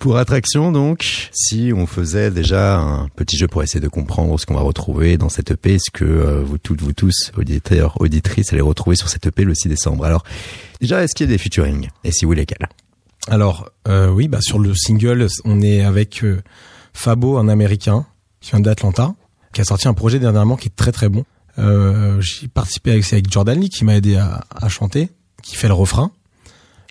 [0.00, 4.46] Pour attraction, donc, si on faisait déjà un petit jeu pour essayer de comprendre ce
[4.46, 8.50] qu'on va retrouver dans cette EP, est-ce que euh, vous toutes, vous tous, auditeurs, auditrices,
[8.54, 10.06] allez retrouver sur cette EP le 6 décembre?
[10.06, 10.24] Alors,
[10.80, 11.90] déjà, est-ce qu'il y a des featuring?
[12.02, 12.66] Et si oui, lesquels?
[13.28, 16.40] Alors, euh, oui, bah sur le single, on est avec euh,
[16.94, 18.06] Fabo, un Américain
[18.40, 19.14] qui vient d'Atlanta,
[19.52, 21.24] qui a sorti un projet dernièrement qui est très très bon.
[21.58, 25.10] Euh, J'ai participé avec, avec Jordan Lee qui m'a aidé à, chanter,
[25.42, 26.12] qui fait le refrain.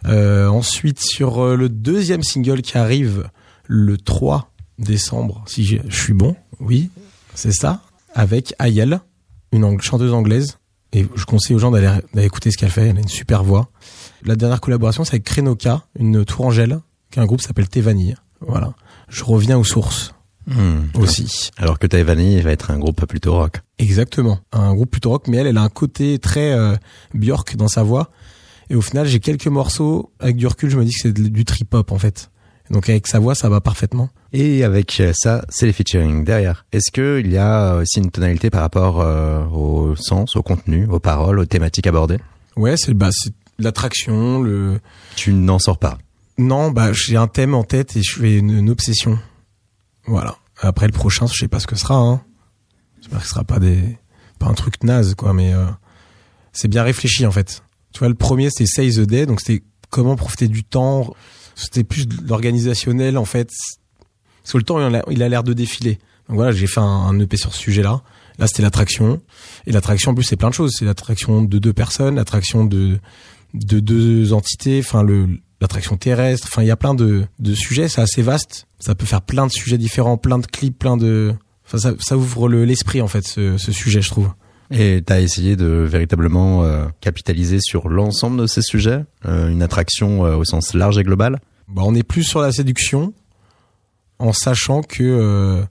[0.06, 3.30] Euh, ensuite, sur euh, le deuxième single qui arrive
[3.68, 6.90] le 3 décembre, si je suis bon, oui,
[7.36, 7.82] c'est ça,
[8.14, 9.02] avec Ayel,
[9.52, 10.58] une chanteuse anglaise.
[10.92, 12.88] Et je conseille aux gens d'aller écouter ce qu'elle fait.
[12.88, 13.70] Elle a une super voix.
[14.26, 16.80] La dernière collaboration, c'est avec Krenoka, une tourangelle,
[17.12, 18.16] qui est un groupe s'appelle Tevani.
[18.42, 18.74] Voilà.
[19.08, 20.16] Je reviens aux sources
[20.50, 20.88] Hmm.
[20.96, 21.52] aussi.
[21.58, 23.58] Alors que Taïvani va être un groupe plutôt rock.
[23.78, 24.40] Exactement.
[24.52, 26.76] Un groupe plutôt rock, mais elle, elle a un côté très euh,
[27.14, 28.10] Björk dans sa voix.
[28.72, 31.46] Et au final, j'ai quelques morceaux avec du recul, je me dis que c'est du
[31.46, 32.32] trip-hop en fait.
[32.72, 34.10] Donc avec sa voix, ça va parfaitement.
[34.34, 36.66] Et avec euh, ça, c'est les featuring derrière.
[36.72, 40.86] Est-ce que il y a aussi une tonalité par rapport euh, au sens, au contenu,
[40.88, 42.20] aux paroles, aux thématiques abordées?
[42.56, 43.10] Ouais, c'est bah
[43.58, 44.80] l'attraction, le
[45.16, 45.98] Tu n'en sors pas?
[46.38, 49.20] non, bah j'ai un thème en tête et je fais une, une obsession.
[50.10, 50.38] Voilà.
[50.62, 51.96] Après le prochain, je sais pas ce que sera.
[51.96, 52.22] Hein.
[53.00, 53.98] J'espère que ce sera pas des
[54.40, 55.66] pas un truc naze quoi, mais euh,
[56.54, 57.62] c'est bien réfléchi en fait.
[57.94, 61.14] Tu vois, le premier c'était Save the Day, donc c'était comment profiter du temps.
[61.56, 63.50] C'était plus de l'organisationnel en fait.
[64.44, 66.00] Sur le temps, il a- l'air de défiler.
[66.28, 68.02] Donc voilà, j'ai fait un, un EP sur ce sujet-là.
[68.38, 69.22] Là, c'était l'attraction.
[69.68, 70.74] Et l'attraction, en plus, c'est plein de choses.
[70.78, 73.00] C'est l'attraction de deux personnes, l'attraction de
[73.54, 75.28] de deux entités, enfin le
[75.62, 76.48] l'attraction terrestre.
[76.52, 77.88] Enfin, il y a plein de de sujets.
[77.90, 78.68] C'est assez vaste.
[78.80, 81.34] Ça peut faire plein de sujets différents, plein de clips, plein de.
[81.66, 84.32] Enfin, ça, ça ouvre le- l'esprit en fait, ce, ce sujet, je trouve.
[84.72, 90.26] Et t'as essayé de véritablement euh, capitaliser sur l'ensemble de ces sujets, euh, une attraction
[90.26, 91.40] euh, au sens large et global?
[91.68, 93.14] Bah, on est plus sur la séduction,
[94.20, 95.64] en sachant que euh,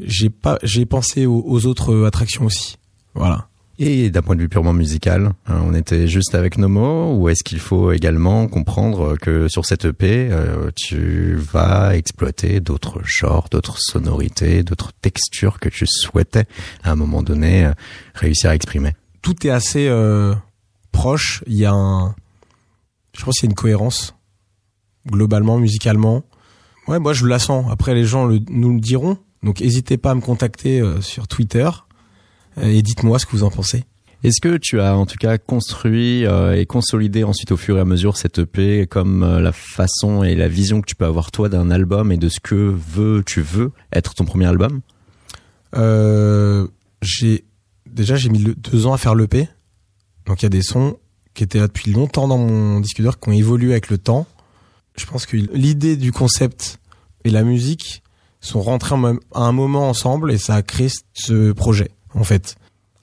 [0.00, 2.76] j'ai pas, j'ai pensé aux, aux autres attractions aussi.
[3.14, 3.46] Voilà.
[3.78, 7.28] Et d'un point de vue purement musical, hein, on était juste avec nos mots, ou
[7.28, 13.48] est-ce qu'il faut également comprendre que sur cette EP, euh, tu vas exploiter d'autres genres,
[13.50, 16.44] d'autres sonorités, d'autres textures que tu souhaitais
[16.84, 17.72] à un moment donné euh,
[18.14, 18.92] réussir à exprimer?
[19.22, 20.34] Tout est assez euh,
[20.92, 21.42] proche.
[21.48, 22.14] Il y a un,
[23.16, 24.14] je pense qu'il y a une cohérence
[25.10, 26.22] globalement, musicalement.
[26.86, 27.66] Ouais, moi je la sens.
[27.70, 29.18] Après, les gens nous le diront.
[29.42, 31.68] Donc, n'hésitez pas à me contacter euh, sur Twitter
[32.60, 33.84] et dites-moi ce que vous en pensez.
[34.24, 37.80] Est-ce que tu as en tout cas construit euh, et consolidé ensuite au fur et
[37.80, 41.30] à mesure cette EP comme euh, la façon et la vision que tu peux avoir
[41.30, 44.80] toi d'un album et de ce que veux tu veux être ton premier album?
[45.76, 46.66] Euh,
[47.02, 47.44] j'ai
[47.84, 49.46] déjà j'ai mis deux ans à faire l'EP.
[50.24, 50.96] Donc il y a des sons
[51.34, 54.26] qui étaient là depuis longtemps dans mon disque dur, qui ont évolué avec le temps.
[54.96, 56.78] Je pense que l'idée du concept
[57.24, 58.02] et la musique
[58.40, 58.94] sont rentrés
[59.34, 61.90] à un moment ensemble et ça a créé ce projet.
[62.14, 62.56] En fait,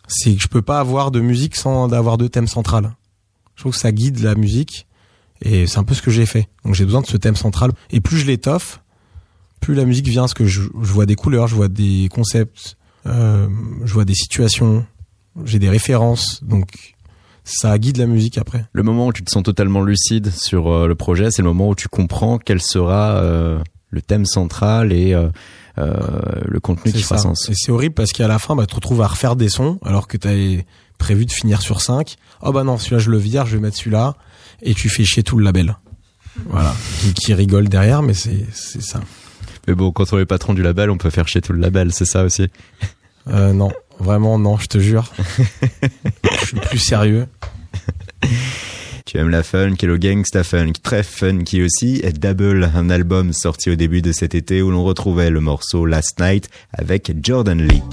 [0.07, 2.95] c'est que je peux pas avoir de musique sans avoir de thème central.
[3.55, 4.87] Je trouve que ça guide la musique
[5.41, 6.49] et c'est un peu ce que j'ai fait.
[6.65, 8.81] Donc j'ai besoin de ce thème central et plus je l'étoffe,
[9.59, 13.47] plus la musique vient, parce que je, vois des couleurs, je vois des concepts, euh,
[13.83, 14.85] je vois des situations,
[15.45, 16.95] j'ai des références, donc
[17.43, 18.65] ça guide la musique après.
[18.73, 21.69] Le moment où tu te sens totalement lucide sur euh, le projet, c'est le moment
[21.69, 25.15] où tu comprends quel sera euh, le thème central et
[25.77, 27.23] le contenu qui C'est fera ça.
[27.23, 27.49] sens.
[27.49, 29.79] Et c'est horrible parce qu'à la fin, bah, tu te retrouves à refaire des sons
[29.83, 30.65] alors que t'avais
[30.97, 32.15] prévu de finir sur 5.
[32.41, 34.15] Oh bah non, celui-là je le vire, je vais mettre celui-là,
[34.61, 35.75] et tu fais chier tout le label.
[36.47, 36.73] Voilà.
[36.99, 39.01] Qui, qui rigole derrière, mais c'est c'est ça.
[39.67, 41.91] Mais bon, quand on est patron du label, on peut faire chier tout le label,
[41.93, 42.47] c'est ça aussi?
[43.27, 45.11] Euh, non, vraiment non, je te jure.
[46.41, 47.27] je suis plus sérieux.
[49.11, 51.99] Tu aimes la funk et le gangsta funk, très funky aussi.
[52.01, 55.85] Et Double, un album sorti au début de cet été où l'on retrouvait le morceau
[55.85, 57.83] Last Night avec Jordan Lee.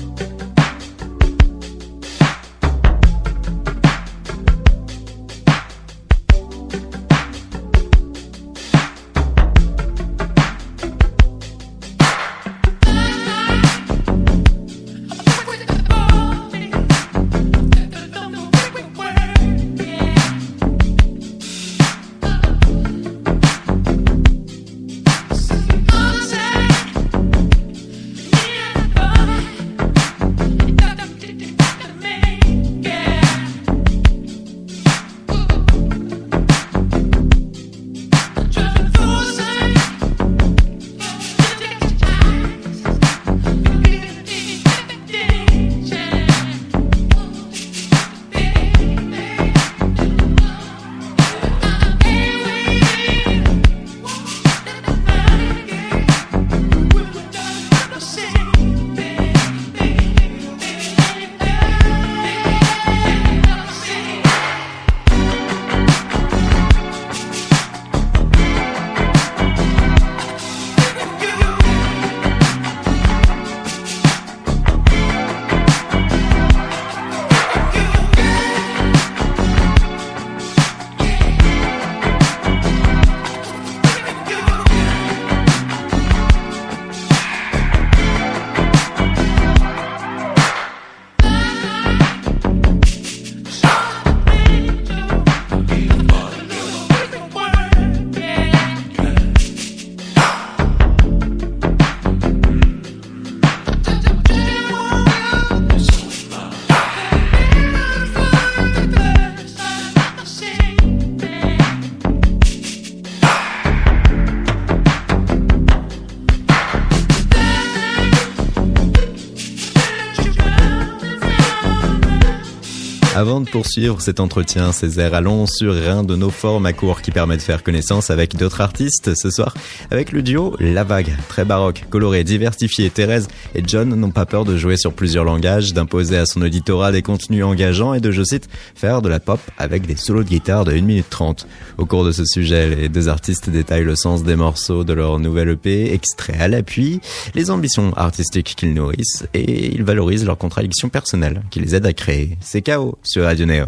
[123.18, 127.38] Avant de poursuivre cet entretien, Césaire, allons sur un de nos formats courts qui permet
[127.38, 129.55] de faire connaissance avec d'autres artistes ce soir,
[129.90, 131.16] avec le duo La Vague.
[131.31, 135.73] Très baroque, coloré, diversifié, Thérèse et John n'ont pas peur de jouer sur plusieurs langages,
[135.73, 139.40] d'imposer à son auditorat des contenus engageants et de, je cite, faire de la pop
[139.57, 141.47] avec des solos de guitare de 1 minute 30.
[141.79, 145.18] Au cours de ce sujet, les deux artistes détaillent le sens des morceaux de leur
[145.18, 147.01] nouvelle EP, extrait à l'appui,
[147.35, 151.94] les ambitions artistiques qu'ils nourrissent et ils valorisent leurs contradictions personnelles qui les aident à
[151.94, 152.37] créer.
[152.42, 153.64] C'est KO sur Radio Neo.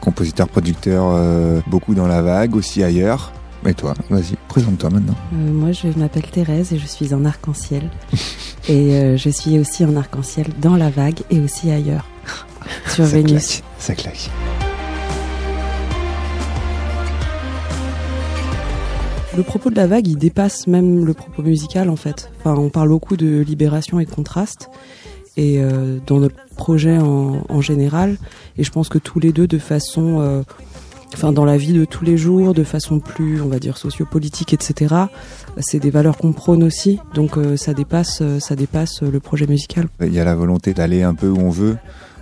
[0.00, 3.32] Compositeur, producteur, euh, beaucoup dans la vague, aussi ailleurs.
[3.64, 5.14] Et toi, vas-y, présente-toi maintenant.
[5.34, 7.90] Euh, moi, je m'appelle Thérèse et je suis en arc-en-ciel.
[8.68, 12.08] et euh, je suis aussi en arc-en-ciel dans la vague et aussi ailleurs.
[12.88, 13.62] sur Ça Vénus.
[13.62, 14.30] claque, ça claque.
[19.34, 22.30] Le propos de la vague, il dépasse même le propos musical en fait.
[22.40, 24.68] Enfin, on parle beaucoup de libération et de contraste.
[25.36, 28.18] Et euh, dans notre projet en, en général,
[28.58, 30.42] et je pense que tous les deux, de façon, euh,
[31.14, 34.52] enfin dans la vie de tous les jours, de façon plus, on va dire sociopolitique,
[34.52, 34.94] etc.
[35.58, 37.00] C'est des valeurs qu'on prône aussi.
[37.14, 39.88] Donc euh, ça dépasse, ça dépasse le projet musical.
[40.00, 41.78] Il y a la volonté d'aller un peu où on veut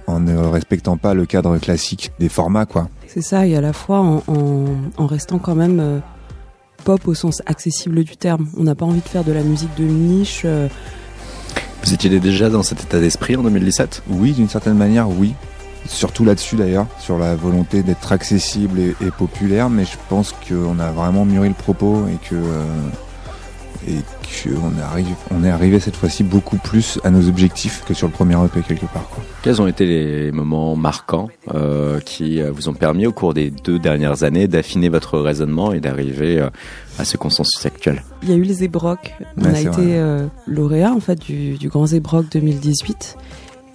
[0.06, 2.88] en ne respectant pas le cadre classique des formats, quoi.
[3.08, 4.64] C'est ça, et à la fois en, en,
[4.96, 6.00] en restant quand même
[6.84, 8.48] pop au sens accessible du terme.
[8.56, 10.46] On n'a pas envie de faire de la musique de niche.
[11.82, 15.34] Vous étiez déjà dans cet état d'esprit en 2017 Oui, d'une certaine manière, oui.
[15.86, 20.78] Surtout là-dessus d'ailleurs, sur la volonté d'être accessible et, et populaire, mais je pense qu'on
[20.78, 22.64] a vraiment mûri le propos et que euh,
[23.88, 23.96] et
[24.42, 28.12] qu'on arrive, on est arrivé cette fois-ci beaucoup plus à nos objectifs que sur le
[28.12, 29.08] premier EP quelque part.
[29.08, 29.22] Quoi.
[29.42, 33.50] Quels ont été les moments marquants euh, qui euh, vous ont permis au cours des
[33.50, 36.50] deux dernières années d'affiner votre raisonnement et d'arriver euh,
[36.98, 38.02] à ce consensus actuel?
[38.22, 39.14] Il y a eu le Zébrock.
[39.38, 43.16] On Ouais, a été euh, lauréat en fait du, du Grand Zébrock 2018.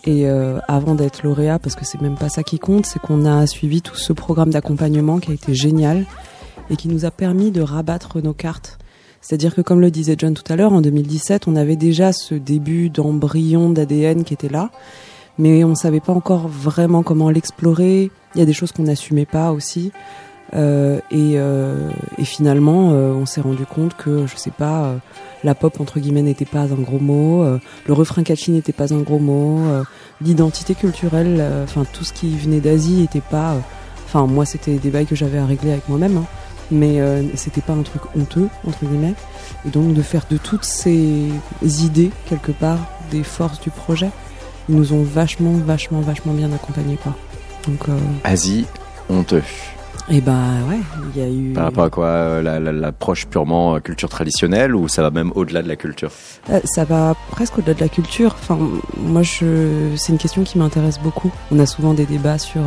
[0.07, 3.25] Et euh, avant d'être lauréat, parce que c'est même pas ça qui compte, c'est qu'on
[3.25, 6.05] a suivi tout ce programme d'accompagnement qui a été génial
[6.69, 8.77] et qui nous a permis de rabattre nos cartes.
[9.25, 12.35] C'est-à-dire que comme le disait John tout à l'heure, en 2017, on avait déjà ce
[12.35, 14.69] début d'embryon d'ADN qui était là,
[15.39, 18.11] mais on savait pas encore vraiment comment l'explorer.
[18.35, 19.91] Il y a des choses qu'on n'assumait pas aussi.
[20.53, 24.97] Euh, et, euh, et finalement, euh, on s'est rendu compte que, je sais pas, euh,
[25.43, 27.57] la pop entre guillemets n'était pas un gros mot, euh,
[27.87, 29.59] le refrain catchy n'était pas un gros mot,
[30.21, 33.55] l'identité culturelle, enfin tout ce qui venait d'Asie était pas,
[34.05, 36.25] enfin moi c'était des bails que j'avais à régler avec moi-même, hein,
[36.71, 39.13] mais euh, c'était pas un truc honteux entre guillemets.
[39.65, 41.29] Et donc de faire de toutes ces
[41.61, 42.79] idées quelque part
[43.11, 44.09] des forces du projet,
[44.69, 47.13] ils nous ont vachement, vachement, vachement bien accompagnés quoi.
[47.67, 48.65] Donc euh, Asie,
[49.09, 49.43] honteux.
[50.09, 50.33] et bah
[50.69, 50.79] ouais,
[51.15, 51.53] il y a eu.
[51.53, 55.09] Par rapport à quoi euh, la- la- L'approche purement euh, culture traditionnelle ou ça va
[55.11, 56.11] même au-delà de la culture?
[56.65, 58.35] Ça va presque au-delà de la culture.
[58.39, 58.57] Enfin,
[58.97, 61.31] moi, je, c'est une question qui m'intéresse beaucoup.
[61.51, 62.61] On a souvent des débats sur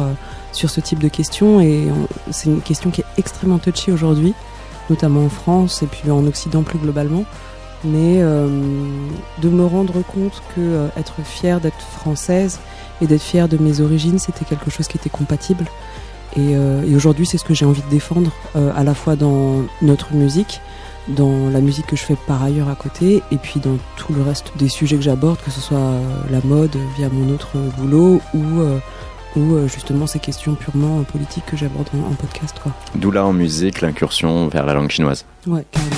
[0.58, 1.88] sur ce type de questions et
[2.32, 4.34] c'est une question qui est extrêmement touchy aujourd'hui,
[4.90, 7.24] notamment en France et puis en Occident plus globalement.
[7.84, 8.48] Mais euh,
[9.40, 12.58] de me rendre compte que euh, être fière d'être française
[13.00, 15.64] et d'être fière de mes origines, c'était quelque chose qui était compatible.
[16.36, 20.12] Et, euh, aujourd'hui, c'est ce que j'ai envie de défendre, à la fois dans notre
[20.12, 20.60] musique,
[21.06, 24.22] dans la musique que je fais par ailleurs à côté, et puis dans tout le
[24.22, 25.92] reste des sujets que j'aborde, que ce soit
[26.30, 28.40] la mode via mon autre boulot ou,
[29.36, 32.56] ou euh, justement ces questions purement euh, politiques que j'aborde en, en podcast.
[32.94, 35.24] D'où là en musique l'incursion vers la langue chinoise.
[35.46, 35.96] Ouais, carrément.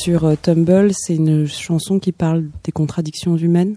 [0.00, 3.76] Sur euh, Tumble, c'est une chanson qui parle des contradictions humaines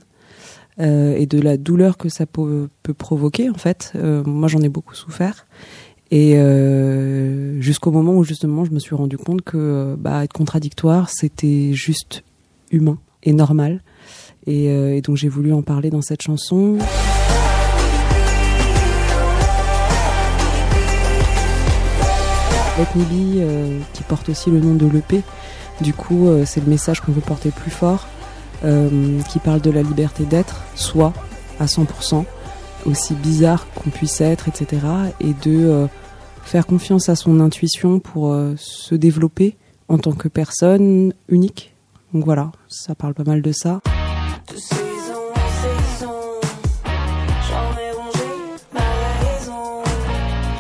[0.80, 3.91] euh, et de la douleur que ça peut, peut provoquer en fait.
[3.95, 5.45] Euh, moi, j'en ai beaucoup souffert.
[6.16, 10.32] Et euh, jusqu'au moment où justement je me suis rendu compte que euh, bah, être
[10.32, 12.24] contradictoire, c'était juste
[12.70, 13.82] humain et normal.
[14.45, 16.78] Et, euh, donc j'ai voulu en parler dans cette chanson.
[22.78, 25.24] Let Me qui porte aussi le nom de l'EP.
[25.82, 28.07] Du coup, c'est le message qu'on veut porter plus fort,
[28.61, 31.11] qui parle de la liberté d'être, soi,
[31.59, 32.24] à 100%,
[32.86, 34.82] aussi bizarre qu'on puisse être, etc.
[35.20, 35.88] Et de
[36.44, 39.56] faire confiance à son intuition pour euh, se développer
[39.88, 41.74] en tant que personne unique.
[42.14, 43.82] Donc voilà, ça parle pas mal de ça.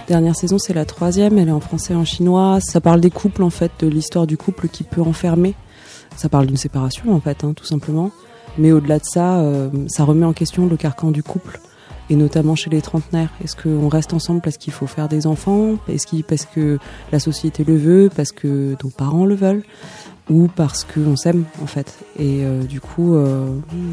[0.07, 2.59] Dernière saison, c'est la troisième, elle est en français et en chinois.
[2.59, 5.55] Ça parle des couples, en fait, de l'histoire du couple qui peut enfermer.
[6.17, 8.11] Ça parle d'une séparation, en fait, hein, tout simplement.
[8.57, 11.59] Mais au-delà de ça, euh, ça remet en question le carcan du couple.
[12.09, 13.29] Et notamment chez les trentenaires.
[13.43, 15.75] Est-ce qu'on reste ensemble parce qu'il faut faire des enfants?
[15.87, 16.79] Est-ce qu'il parce que
[17.11, 19.63] la société le veut, parce que nos parents le veulent?
[20.29, 21.97] Ou parce qu'on s'aime en fait.
[22.17, 23.47] Et euh, du coup euh,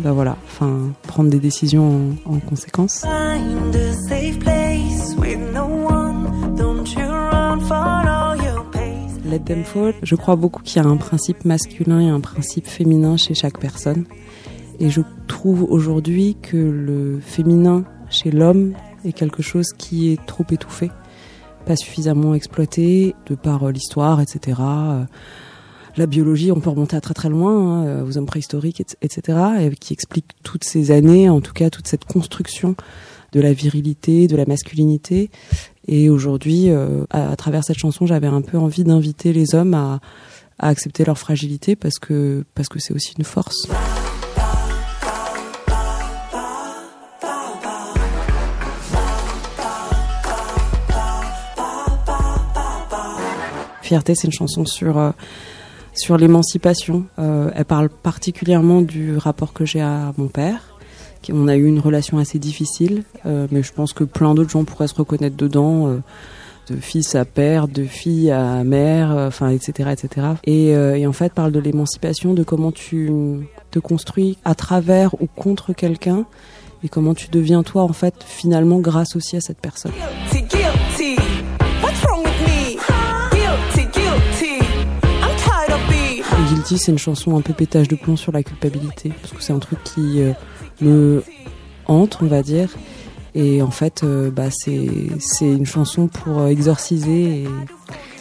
[0.04, 0.36] bah voilà.
[0.46, 3.04] Enfin prendre des décisions en, en conséquence.
[9.24, 9.94] Let them fall.
[10.02, 13.58] Je crois beaucoup qu'il y a un principe masculin et un principe féminin chez chaque
[13.58, 14.04] personne.
[14.80, 20.44] Et je trouve aujourd'hui que le féminin chez l'homme est quelque chose qui est trop
[20.50, 20.90] étouffé
[21.66, 25.04] pas suffisamment exploité de par euh, l'histoire etc Euh,
[25.96, 28.86] la biologie, on peut remonter à très très loin, hein, euh, aux hommes préhistoriques, et-
[29.02, 32.76] etc., et qui explique toutes ces années, en tout cas toute cette construction
[33.32, 35.30] de la virilité, de la masculinité.
[35.88, 39.98] Et aujourd'hui, à, à travers cette chanson, j'avais un peu envie d'inviter les hommes à,
[40.60, 43.66] à accepter leur fragilité parce que parce que c'est aussi une force.
[53.90, 55.10] Fierté, c'est une chanson sur euh,
[55.94, 57.06] sur l'émancipation.
[57.18, 60.76] Euh, elle parle particulièrement du rapport que j'ai à mon père.
[61.32, 64.62] On a eu une relation assez difficile, euh, mais je pense que plein d'autres gens
[64.62, 65.88] pourraient se reconnaître dedans.
[66.68, 70.28] de fils à père, de fille à mère, enfin, etc., etc.
[70.44, 73.10] Et, et en fait, parle de l'émancipation, de comment tu
[73.72, 76.26] te construis à travers ou contre quelqu'un,
[76.84, 79.90] et comment tu deviens toi, en fait, finalement, grâce aussi à cette personne.
[86.60, 89.52] Guilty, c'est une chanson un peu pétage de plomb sur la culpabilité, parce que c'est
[89.52, 90.32] un truc qui euh,
[90.82, 91.22] me
[91.86, 92.68] hante, on va dire.
[93.34, 94.88] Et en fait, euh, bah, c'est
[95.20, 97.42] c'est une chanson pour euh, exorciser.
[97.42, 97.48] Et...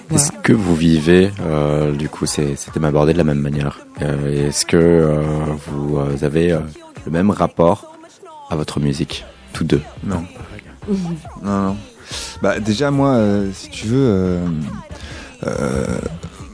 [0.08, 0.24] voilà.
[0.24, 4.48] Est-ce que vous vivez, euh, du coup, c'est- c'était abordé de la même manière Euh,
[4.48, 5.22] Est-ce que euh,
[5.68, 6.60] vous avez euh,
[7.06, 7.98] le même rapport
[8.50, 9.82] à votre musique, tous deux?
[10.06, 10.24] Non.
[11.44, 11.78] Non, non.
[12.42, 14.46] Bah déjà moi, euh, si tu veux, euh,
[15.46, 15.86] euh,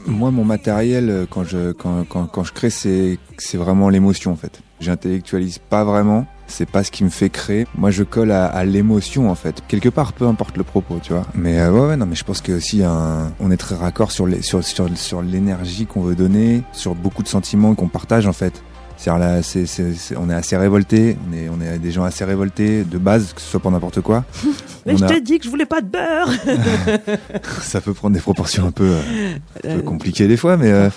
[0.06, 4.32] moi mon matériel euh, quand je quand quand, quand je crée c'est c'est vraiment l'émotion
[4.32, 4.60] en fait.
[4.80, 6.26] J'intellectualise pas vraiment.
[6.48, 7.66] C'est pas ce qui me fait créer.
[7.76, 9.62] Moi, je colle à, à l'émotion en fait.
[9.66, 11.26] Quelque part, peu importe le propos, tu vois.
[11.34, 14.26] Mais euh, ouais, non, mais je pense que aussi un, on est très raccord sur
[14.26, 18.32] les, sur sur sur l'énergie qu'on veut donner, sur beaucoup de sentiments qu'on partage en
[18.32, 18.62] fait.
[18.96, 19.40] C'est-à-dire là,
[20.18, 23.40] on est assez révoltés, on est, on est des gens assez révoltés de base, que
[23.40, 24.24] ce soit pour n'importe quoi.
[24.86, 26.30] Mais On je a- t'ai dit que je voulais pas de beurre.
[27.62, 29.34] ça peut prendre des proportions un peu, euh,
[29.64, 30.88] un peu compliquées des fois, mais euh,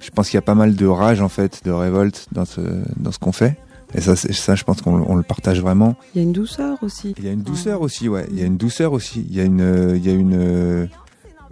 [0.00, 2.60] je pense qu'il y a pas mal de rage en fait, de révolte dans ce,
[2.96, 3.56] dans ce qu'on fait.
[3.94, 5.94] Et ça, ça, je pense qu'on on le partage vraiment.
[6.14, 7.14] Il y a une douceur aussi.
[7.18, 8.26] Il y a une douceur aussi, ouais.
[8.30, 9.24] Il y a une douceur aussi.
[9.30, 10.86] Il y a une, euh, il y a une, euh,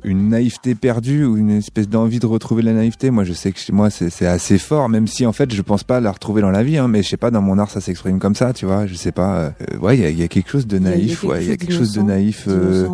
[0.05, 3.11] une naïveté perdue ou une espèce d'envie de retrouver la naïveté.
[3.11, 5.85] Moi, je sais que chez moi, c'est assez fort, même si en fait, je pense
[5.85, 6.77] pas la retrouver dans la vie.
[6.79, 8.87] Hein, mais je sais pas, dans mon art, ça s'exprime comme ça, tu vois.
[8.87, 9.37] Je sais pas.
[9.37, 11.25] euh, euh, ouais, il y a, il y a quelque chose de il naïf.
[11.25, 12.45] ouais, il y a quelque chose de naïf.
[12.49, 12.87] euh,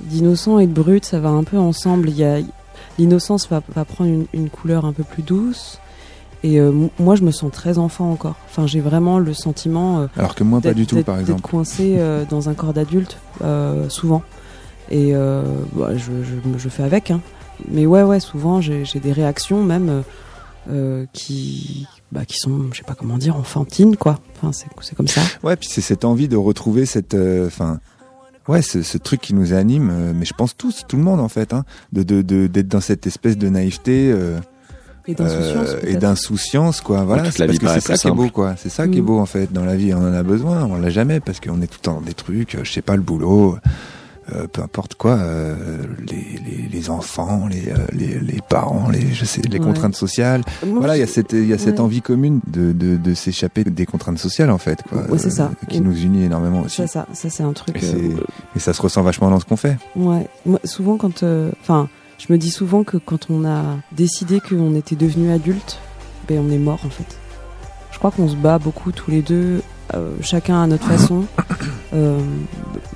[0.00, 0.64] D'innocent, ouais.
[0.64, 2.08] Et de brut, ça va un peu ensemble.
[2.10, 2.38] Il y a
[2.98, 5.78] l'innocence va, va prendre une, une couleur un peu plus douce.
[6.44, 8.34] Et euh, moi, je me sens très enfant encore.
[8.50, 11.22] Enfin, j'ai vraiment le sentiment Alors que moi, pas d'être- du tout, d'être- par d'être
[11.28, 11.42] exemple.
[11.42, 13.16] coincé euh, dans un corps d'adulte
[13.88, 14.22] souvent.
[14.92, 15.42] Et euh,
[15.74, 17.10] bah, je, je, je fais avec.
[17.10, 17.20] Hein.
[17.70, 20.00] Mais ouais, ouais, souvent j'ai des réactions même euh,
[20.70, 24.18] euh, qui, bah, qui sont, je sais pas comment dire, enfantines quoi.
[24.36, 25.22] Enfin, c'est c'est comme ça.
[25.42, 27.80] Ouais, puis c'est cette envie de retrouver cette, euh, enfin,
[28.48, 29.90] ouais, ce, ce truc qui nous anime.
[29.90, 32.68] euh, mais je pense tous, tout le monde en fait, hein, de de de- d'être
[32.68, 34.12] dans cette espèce de naïveté.
[34.12, 34.38] euh,
[35.08, 35.68] Et d'insouciance.
[35.70, 35.98] euh, et peut-être.
[36.00, 38.86] d'insouciance quoi voilà c'est la parce que c'est ça qui est beau quoi c'est ça
[38.86, 39.04] qui est Mm.
[39.04, 41.60] beau en fait dans la vie on en a besoin on l'a jamais parce qu'on
[41.60, 43.56] est tout le temps dans des trucs euh, je sais pas le boulot
[44.32, 45.56] euh, peu importe quoi euh,
[45.98, 49.64] les, les, les enfants les, euh, les les parents les je sais les Ouais.
[49.64, 51.80] contraintes sociales Moi, voilà il y a cette il y a cette Ouais.
[51.80, 55.50] envie commune de de, de s'échapper des contraintes sociales en fait quoi Ouais, c'est ça.
[55.68, 57.82] qui Et- nous unit énormément aussi Ça, ça, ça c'est un truc.
[58.54, 61.24] Et ça se ressent vachement dans ce qu'on fait Ouais, moi, souvent quand,
[61.60, 65.78] enfin, je me dis souvent que quand on a décidé qu'on était devenu adulte,
[66.28, 67.16] ben on est mort en fait.
[67.90, 69.62] Je crois qu'on se bat beaucoup tous les deux,
[69.94, 71.24] euh, chacun à notre façon,
[71.94, 72.18] euh,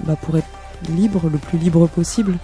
[0.06, 0.46] bah, pour être
[0.92, 2.38] libre, le plus libre possible,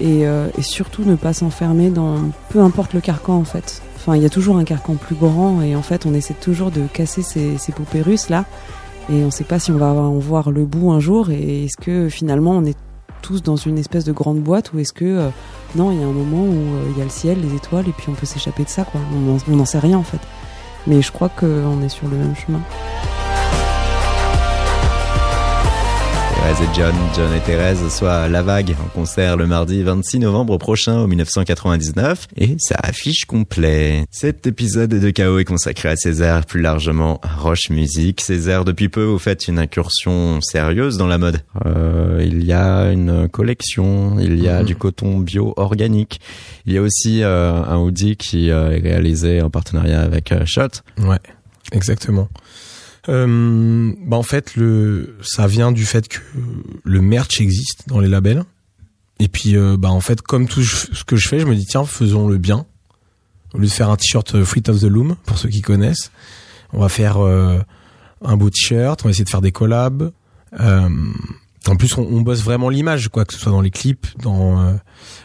[0.00, 2.16] et, euh, et surtout ne pas s'enfermer dans
[2.48, 3.82] peu importe le carcan en fait.
[3.96, 6.70] Enfin, il y a toujours un carcan plus grand, et en fait, on essaie toujours
[6.70, 8.44] de casser ces, ces poupées russes là,
[9.10, 11.76] et on sait pas si on va en voir le bout un jour, et est-ce
[11.76, 12.76] que finalement on est
[13.22, 15.28] tous dans une espèce de grande boîte ou est-ce que euh,
[15.76, 17.88] non il y a un moment où euh, il y a le ciel les étoiles
[17.88, 19.00] et puis on peut s'échapper de ça quoi.
[19.48, 20.20] On n'en sait rien en fait.
[20.86, 22.60] Mais je crois qu'on est sur le même chemin
[26.42, 30.58] Thérèse et John, John et Thérèse, soit La Vague en concert le mardi 26 novembre
[30.58, 34.04] prochain au 1999 et ça affiche complet.
[34.10, 38.20] Cet épisode de KO est consacré à Césaire, plus largement à Roche Musique.
[38.20, 41.38] Césaire, depuis peu, vous faites une incursion sérieuse dans la mode.
[41.64, 44.66] Euh, il y a une collection, il y a Mhm.
[44.66, 46.20] du coton bio organique.
[46.66, 50.42] Il y a aussi euh, un hoodie qui euh, est réalisé en partenariat avec euh,
[50.44, 50.68] Shot.
[50.98, 51.20] Ouais,
[51.70, 52.28] exactement.
[53.08, 56.18] Euh, bah en fait, le, ça vient du fait que
[56.84, 58.44] le merch existe dans les labels.
[59.18, 61.66] Et puis, euh, bah en fait, comme tout ce que je fais, je me dis
[61.66, 62.66] tiens, faisons le bien.
[63.54, 66.10] Au lieu de faire un t-shirt euh, Fleet of the Loom, pour ceux qui connaissent,
[66.72, 67.58] on va faire euh,
[68.24, 69.02] un beau t-shirt.
[69.02, 70.10] On va essayer de faire des collabs.
[70.58, 70.88] Euh,
[71.68, 74.78] en plus, on, on bosse vraiment l'image, quoi, que ce soit dans les clips, dans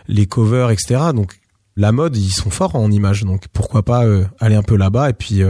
[0.08, 1.12] les covers, etc.
[1.14, 1.40] Donc,
[1.76, 3.24] la mode, ils sont forts en image.
[3.24, 4.04] Donc, pourquoi pas
[4.40, 5.42] aller un peu là-bas et puis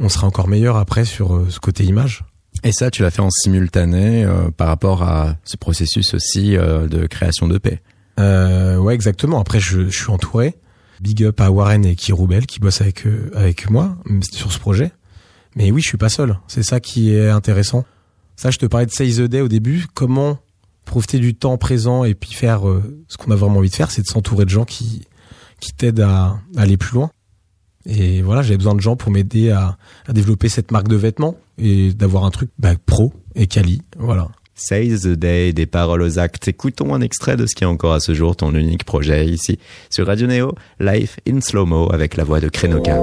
[0.00, 2.24] on sera encore meilleur après sur euh, ce côté image.
[2.64, 6.88] Et ça, tu l'as fait en simultané euh, par rapport à ce processus aussi euh,
[6.88, 7.80] de création de paix.
[8.18, 9.40] Euh, ouais, exactement.
[9.40, 10.56] Après, je, je suis entouré.
[11.00, 13.96] Big up à Warren et Kiroubel qui bossent avec avec moi
[14.32, 14.92] sur ce projet.
[15.56, 16.38] Mais oui, je suis pas seul.
[16.46, 17.86] C'est ça qui est intéressant.
[18.36, 19.86] Ça, je te parlais de Say the Day au début.
[19.94, 20.38] Comment
[20.84, 22.62] profiter du temps présent et puis faire
[23.08, 25.06] ce qu'on a vraiment envie de faire, c'est de s'entourer de gens qui
[25.58, 27.10] qui t'aident à, à aller plus loin.
[27.86, 29.76] Et voilà, j'avais besoin de gens pour m'aider à,
[30.08, 33.82] développer cette marque de vêtements et d'avoir un truc bah, pro et quali.
[33.98, 34.28] Voilà.
[34.54, 36.46] Say the Day, des paroles aux actes.
[36.48, 39.58] Écoutons un extrait de ce qui est encore à ce jour ton unique projet ici
[39.88, 42.98] sur Radio Neo, Life in Slow-Mo avec la voix de Krenoka.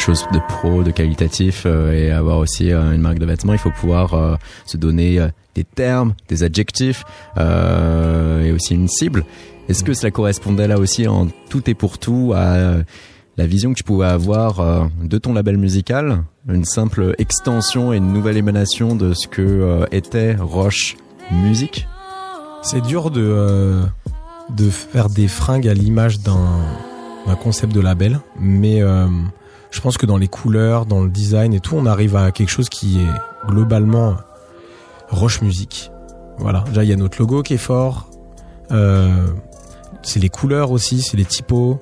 [0.00, 3.58] Chose de pro, de qualitatif euh, et avoir aussi euh, une marque de vêtements, il
[3.58, 5.20] faut pouvoir euh, se donner
[5.54, 7.04] des termes, des adjectifs
[7.36, 9.24] et aussi une cible.
[9.68, 12.78] Est-ce que cela correspondait là aussi en tout et pour tout à
[13.36, 18.12] la vision que tu pouvais avoir de ton label musical, une simple extension et une
[18.12, 20.96] nouvelle émanation de ce que était Roche
[21.30, 21.86] Musique
[22.62, 23.82] C'est dur de
[24.50, 26.64] de faire des fringues à l'image d'un
[27.26, 28.82] d'un concept de label, mais
[29.70, 32.48] je pense que dans les couleurs, dans le design et tout, on arrive à quelque
[32.48, 34.16] chose qui est globalement
[35.08, 35.90] Roche Musique.
[36.38, 38.10] Voilà, déjà il y a notre logo qui est fort.
[38.72, 39.26] Euh,
[40.02, 41.78] c'est les couleurs aussi, c'est les typos.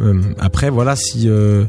[0.00, 1.64] Euh, après voilà, si euh,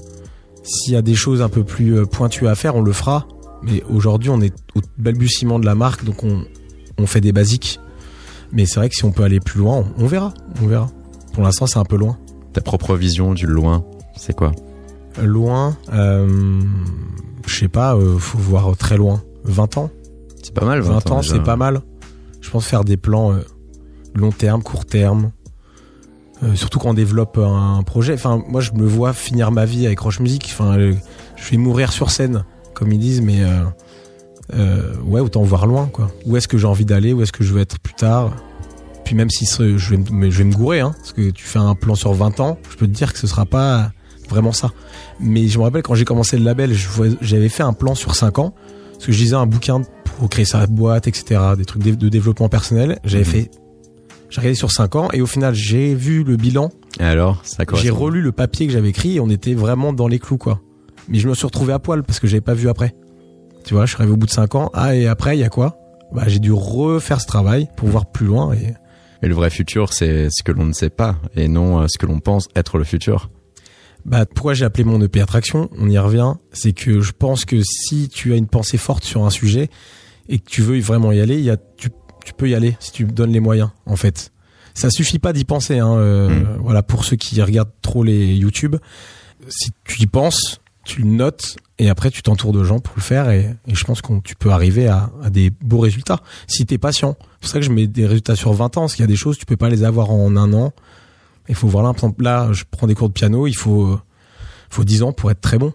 [0.64, 3.26] s'il y a des choses un peu plus pointues à faire, on le fera.
[3.64, 7.80] Mais aujourd'hui, on est au balbutiement de la marque, donc on fait des basiques.
[8.52, 10.90] Mais c'est vrai que si on peut aller plus loin, on verra, on verra.
[11.34, 12.18] Pour l'instant, c'est un peu loin.
[12.54, 13.84] Ta propre vision du loin,
[14.16, 14.52] c'est quoi?
[15.22, 16.60] Loin, euh,
[17.46, 19.22] je sais pas, euh, faut voir très loin.
[19.46, 19.90] 20 ans
[20.44, 21.82] C'est pas mal, 20, ans, c'est pas mal.
[22.42, 23.40] Je pense faire des plans euh,
[24.16, 25.32] long terme, court terme.
[26.44, 28.14] Euh, surtout quand on développe un projet.
[28.14, 30.48] Enfin, moi, je me vois finir ma vie avec Roche Music.
[30.52, 32.44] Enfin, je vais mourir sur scène,
[32.76, 33.42] comme ils disent, mais
[35.06, 36.12] ouais, autant voir loin, quoi.
[36.26, 37.14] Où est-ce que j'ai envie d'aller?
[37.14, 38.32] Où est-ce que je veux être plus tard?
[39.04, 41.60] Puis même si je vais, me- je vais me gourer, hein, parce que tu fais
[41.60, 43.92] un plan sur 20 ans, je peux te dire que ce sera pas
[44.30, 44.72] vraiment ça.
[45.20, 46.74] Mais je me rappelle quand j'ai commencé le label,
[47.22, 48.54] j'avais fait un plan sur 5 ans,
[48.94, 49.82] parce que je lisais un bouquin
[50.18, 53.00] pour créer sa boîte, etc., des trucs de développement personnel.
[53.04, 53.30] J'avais Mhm.
[53.30, 53.52] fait,
[54.30, 57.64] j'ai regardé sur 5 ans, et au final, j'ai vu le bilan, Et alors, ça
[57.76, 60.60] j'ai relu le papier que j'avais écrit, et on était vraiment dans les clous, quoi.
[61.10, 62.96] Mais je me suis retrouvé à poil, parce que j'avais pas vu après.
[63.64, 65.44] Tu vois, je suis arrivé au bout de 5 ans, ah, et après, il y
[65.44, 65.78] a quoi?
[66.14, 68.74] Bah, j'ai dû refaire ce travail pour voir plus loin, et...
[69.24, 71.98] Et le vrai futur, c'est ce que l'on ne sait pas et non euh, ce
[71.98, 73.32] que l'on pense être le futur.
[74.08, 76.34] Bah, pourquoi j'ai appelé mon EP Attraction On y revient.
[76.54, 79.70] C'est que je pense que si tu as une pensée forte sur un sujet
[80.30, 81.90] et que tu veux vraiment y aller, il y a, tu,
[82.26, 84.32] tu peux y aller si tu donnes les moyens, en fait.
[84.74, 85.80] Ça suffit pas d'y penser.
[85.80, 86.58] Hein, euh, Mm.
[86.62, 88.78] Voilà, pour ceux qui regardent trop les YouTube,
[89.50, 93.02] si tu y penses, tu le notes et après tu t'entoures de gens pour le
[93.02, 96.66] faire et, et je pense que tu peux arriver à, à des beaux résultats si
[96.66, 97.18] t'es patient.
[97.20, 99.08] C'est pour ça que je mets des résultats sur 20 ans, parce qu'il y a
[99.08, 100.74] des choses tu peux pas les avoir en un an.
[101.50, 104.00] Il faut voir là, là, je prends des cours de piano, il faut, euh,
[104.70, 105.74] faut 10 ans pour être très bon.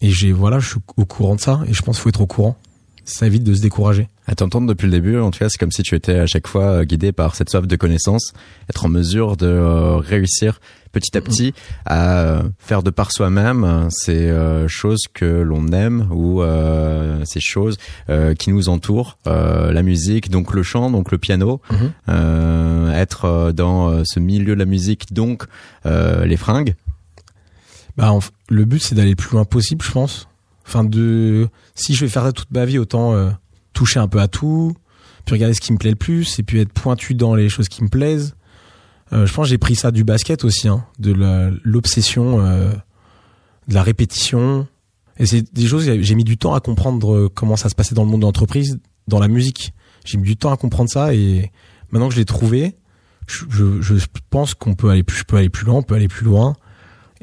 [0.00, 2.20] Et j'ai, voilà, je suis au courant de ça, et je pense qu'il faut être
[2.20, 2.56] au courant.
[3.04, 4.08] Ça évite de se décourager.
[4.30, 6.46] À t'entendre depuis le début, en tout cas, c'est comme si tu étais à chaque
[6.46, 8.34] fois euh, guidé par cette soif de connaissance,
[8.68, 10.60] être en mesure de euh, réussir
[10.92, 11.54] petit à petit
[11.86, 14.30] à euh, faire de par soi-même ces
[14.68, 16.42] choses que l'on aime ou
[17.24, 17.76] ces choses
[18.38, 22.90] qui nous entourent, la musique, donc le chant, donc le piano, Mhm.
[22.94, 25.44] être dans ce milieu de la musique, donc
[25.84, 26.74] les fringues.
[27.98, 28.16] Bah,
[28.48, 30.28] le but, c'est d'aller le plus loin possible, je pense.
[30.66, 33.30] Enfin, de, si je vais faire ça toute ma vie, autant euh,
[33.78, 34.74] toucher un peu à tout,
[35.24, 37.68] puis regarder ce qui me plaît le plus, et puis être pointu dans les choses
[37.68, 38.34] qui me plaisent.
[39.12, 41.12] Euh, je pense que j'ai pris ça du basket aussi, hein, de
[41.62, 42.72] l'obsession, euh,
[43.68, 44.66] de la répétition.
[45.18, 47.94] Et c'est des choses, j'ai mis du temps à comprendre euh, comment ça se passait
[47.94, 49.72] dans le monde de l'entreprise, dans la musique.
[50.04, 51.52] J'ai mis du temps à comprendre ça, et
[51.92, 52.74] maintenant que je l'ai trouvé,
[53.28, 56.56] je, pense qu'on peut aller plus, aller plus loin, on peut aller plus loin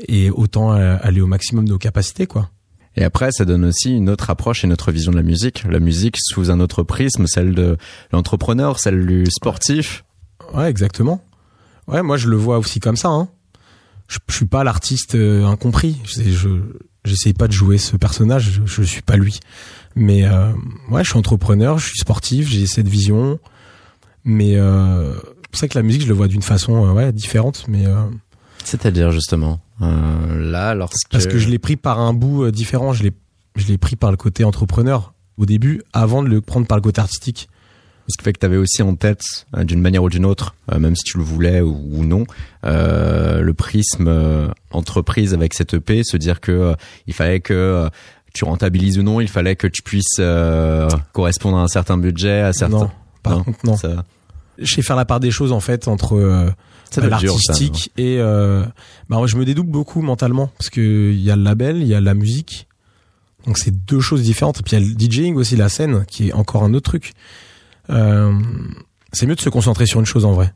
[0.07, 2.49] et autant aller au maximum de nos capacités quoi.
[2.95, 5.63] Et après, ça donne aussi une autre approche et notre vision de la musique.
[5.69, 7.77] La musique sous un autre prisme, celle de
[8.11, 10.05] l'entrepreneur, celle du sportif.
[10.53, 11.21] Ouais, exactement.
[11.87, 13.09] Ouais, moi je le vois aussi comme ça.
[13.09, 13.27] Hein.
[14.07, 15.97] Je, suis pas l'artiste euh, incompris.
[16.05, 16.49] Je je
[17.03, 18.61] j'essaye pas de jouer ce personnage.
[18.65, 19.39] Je, je suis pas lui.
[19.95, 20.51] Mais euh,
[20.89, 23.39] ouais, je suis entrepreneur, je suis sportif, j'ai cette vision.
[24.25, 27.13] Mais euh, c'est pour ça que la musique, je le vois d'une façon euh, ouais
[27.13, 27.65] différente.
[27.67, 28.03] Mais euh,
[28.65, 32.93] C'est-à-dire justement euh, là, lorsque parce que je l'ai pris par un bout euh, différent.
[32.93, 33.13] Je l'ai
[33.55, 36.81] je l'ai pris par le côté entrepreneur au début, avant de le prendre par le
[36.81, 37.47] côté artistique.
[38.09, 39.21] ce qui fait que tu avais aussi en tête,
[39.55, 42.25] euh, d'une manière ou d'une autre, même si tu le voulais ou, non,
[42.65, 46.73] euh, le prisme euh, entreprise avec cette EP, se dire que euh,
[47.07, 47.89] il fallait que
[48.33, 52.41] tu rentabilises ou non, il fallait que tu puisses euh, correspondre à un certain budget,
[52.41, 52.77] à certains.
[52.77, 52.91] Non,
[53.23, 53.77] par Non, contre non.
[53.77, 54.03] Ça,
[54.57, 56.53] Je sais faire la part des choses en fait entre
[56.97, 58.63] euh, ça, l'artistique et euh,
[59.09, 61.87] bah moi, je me dédouble beaucoup mentalement parce que il y a le label, il
[61.87, 62.67] y a la musique.
[63.45, 64.63] Donc c'est deux choses différentes.
[64.63, 67.13] Puis il y a le DJing aussi, la scène, qui est encore un autre truc.
[67.89, 68.33] Euh,
[69.13, 70.53] c'est mieux de se concentrer sur une chose en vrai.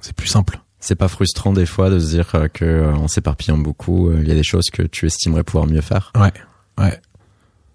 [0.00, 0.60] C'est plus simple.
[0.80, 4.26] C'est pas frustrant des fois de se dire euh, que euh, en s'éparpillant beaucoup, il
[4.26, 6.12] y a des choses que tu estimerais pouvoir mieux faire.
[6.14, 6.32] Ouais,
[6.78, 7.00] ouais.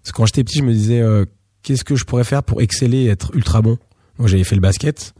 [0.02, 1.02] Parce que quand j'étais petit, je me disais
[1.62, 3.78] qu'est-ce que je pourrais faire pour exceller et être ultra bon?
[4.18, 5.14] Donc j'avais fait le basket.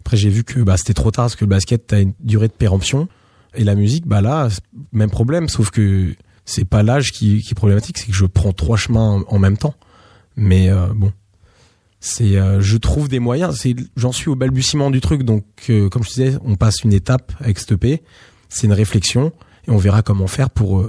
[0.00, 2.48] Après j'ai vu que bah c'était trop tard parce que le basket t'as une durée
[2.48, 3.08] de péremption
[3.54, 4.48] et la musique bah là
[4.92, 6.14] même problème sauf que
[6.50, 9.56] c'est pas l'âge qui, qui est problématique, c'est que je prends trois chemins en, même
[9.56, 9.74] temps.
[10.36, 11.12] Mais euh, bon,
[12.00, 13.56] c'est euh, je trouve des moyens.
[13.56, 16.92] C'est j'en suis au balbutiement du truc donc euh, comme je disais, on passe une
[16.92, 18.02] étape avec cette EP.
[18.48, 19.32] C'est une réflexion
[19.68, 20.84] et on verra comment faire pour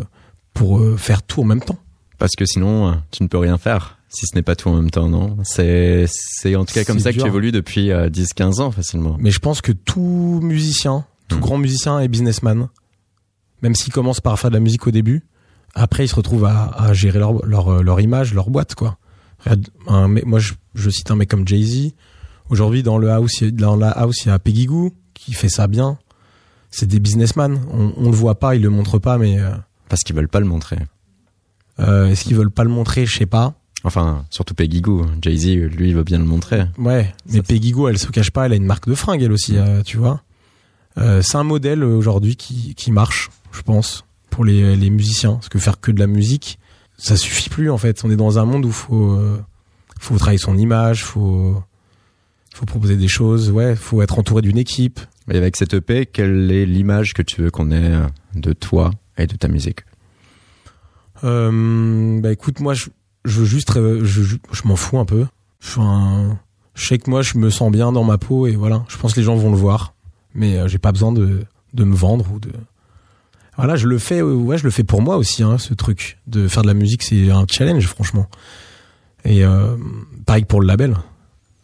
[0.53, 1.77] pour faire tout en même temps.
[2.21, 4.75] Parce que sinon, euh, tu ne peux rien faire si ce n'est pas tout en
[4.75, 5.37] même temps, non?
[5.43, 9.15] C'est c'est en tout cas comme ça que tu évolues depuis euh, 10-15 ans facilement.
[9.19, 11.39] Mais je pense que tout musicien, tout Mm.
[11.39, 12.67] grand musicien est businessman.
[13.63, 15.23] Même s'il commence par faire de la musique au début,
[15.73, 18.97] après il se retrouve à, à gérer leur, leur, leur image, leur boîte, quoi.
[19.87, 21.93] Un moi, je, je cite un mec comme Jay-Z.
[22.51, 25.65] Aujourd'hui, dans le house, dans la house, il y a Peggy Goo qui fait ça
[25.65, 25.97] bien.
[26.69, 27.59] C'est des businessmen.
[27.71, 29.51] On, on le voit pas, ils le montrent pas, mais euh,
[29.89, 30.77] Parce qu'ils veulent pas le montrer.
[31.81, 33.05] Euh, est-ce qu'ils veulent pas le montrer?
[33.05, 33.55] Je sais pas.
[33.83, 35.05] Enfin, surtout Peggy Goo.
[35.21, 36.65] Jay-Z, lui, il veut bien le montrer.
[36.77, 39.23] Ouais, mais Ça, Peggy Goo, elle se cache pas, elle a une marque de fringues,
[39.23, 40.21] elle aussi, euh, tu vois.
[40.97, 45.33] Euh, c'est un modèle aujourd'hui qui, qui marche, je pense, pour les, les musiciens.
[45.33, 46.59] Parce que faire que de la musique,
[46.97, 48.03] ça suffit plus, en fait.
[48.03, 49.41] On est dans un monde où faut, euh,
[49.99, 51.63] faut travailler son image, faut,
[52.53, 54.99] faut proposer des choses, ouais, faut être entouré d'une équipe.
[55.31, 57.93] Et avec cette EP, quelle est l'image que tu veux qu'on ait
[58.35, 59.79] de toi et de ta musique?
[61.23, 62.89] Bah écoute, moi, je,
[63.25, 65.25] je veux juste, euh, je, je, m'en fous un peu.
[65.63, 66.37] Enfin,
[66.73, 68.83] je sais que moi, je me sens bien dans ma peau et voilà.
[68.87, 69.93] Je pense que les gens vont le voir,
[70.33, 72.51] mais euh, j'ai pas besoin de, de me vendre ou de.
[73.57, 76.17] Voilà, je le fais, euh, ouais, je le fais pour moi aussi, hein, ce truc
[76.27, 78.27] de faire de la musique, c'est un challenge, franchement.
[79.23, 79.75] Et euh,
[80.25, 80.97] pareil pour le label.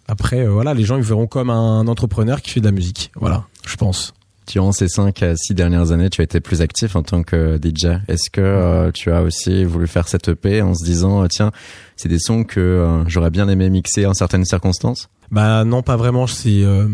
[0.07, 3.11] Après, euh, voilà, les gens ils verront comme un entrepreneur qui fait de la musique.
[3.15, 4.13] Voilà, je pense.
[4.47, 7.59] Durant ces 5 à 6 dernières années, tu as été plus actif en tant que
[7.61, 7.99] DJ.
[8.07, 11.51] Est-ce que euh, tu as aussi voulu faire cette EP en se disant, euh, tiens,
[11.97, 15.09] c'est des sons que euh, j'aurais bien aimé mixer en certaines circonstances?
[15.31, 16.27] Bah non, pas vraiment.
[16.27, 16.87] C'est euh,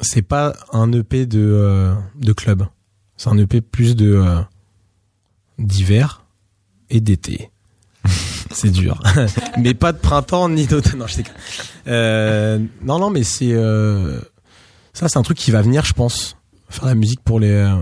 [0.00, 2.66] c'est pas un EP de de club.
[3.16, 4.20] C'est un EP plus de
[5.60, 6.24] d'hiver
[6.90, 7.50] et d'été.
[8.50, 9.00] c'est dur,
[9.58, 10.98] mais pas de printemps ni d'automne.
[10.98, 13.54] Non, je non, non, mais c'est
[14.92, 16.37] ça, c'est un truc qui va venir, je pense.
[16.68, 17.74] Faire la musique pour les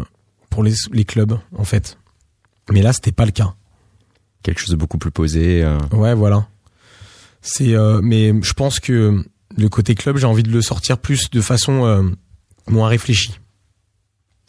[0.50, 1.98] pour les les clubs, en fait.
[2.70, 3.54] Mais là, c'était pas le cas.
[4.42, 5.62] Quelque chose de beaucoup plus posé.
[5.64, 6.46] euh, Ouais, voilà.
[7.42, 9.24] C'est, euh, mais je pense que
[9.56, 12.02] le côté club, j'ai envie de le sortir plus de façon euh,
[12.68, 13.38] moins réfléchie.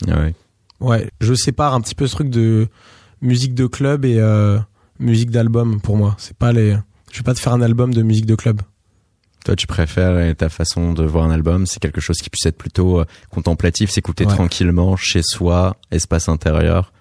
[0.08, 0.34] ouais.
[0.80, 2.68] Ouais, je sépare un petit peu ce truc de
[3.22, 4.20] musique de club et
[5.00, 6.16] musique d'album pour moi.
[6.20, 6.78] C'est pas les,
[7.12, 8.62] je vais pas te faire un album de musique de club.
[9.48, 12.46] Toi, tu préfères et ta façon de voir un album, c'est quelque chose qui puisse
[12.46, 14.34] être plutôt euh, contemplatif, s'écouter Ouais.
[14.34, 16.92] tranquillement chez soi, espace intérieur?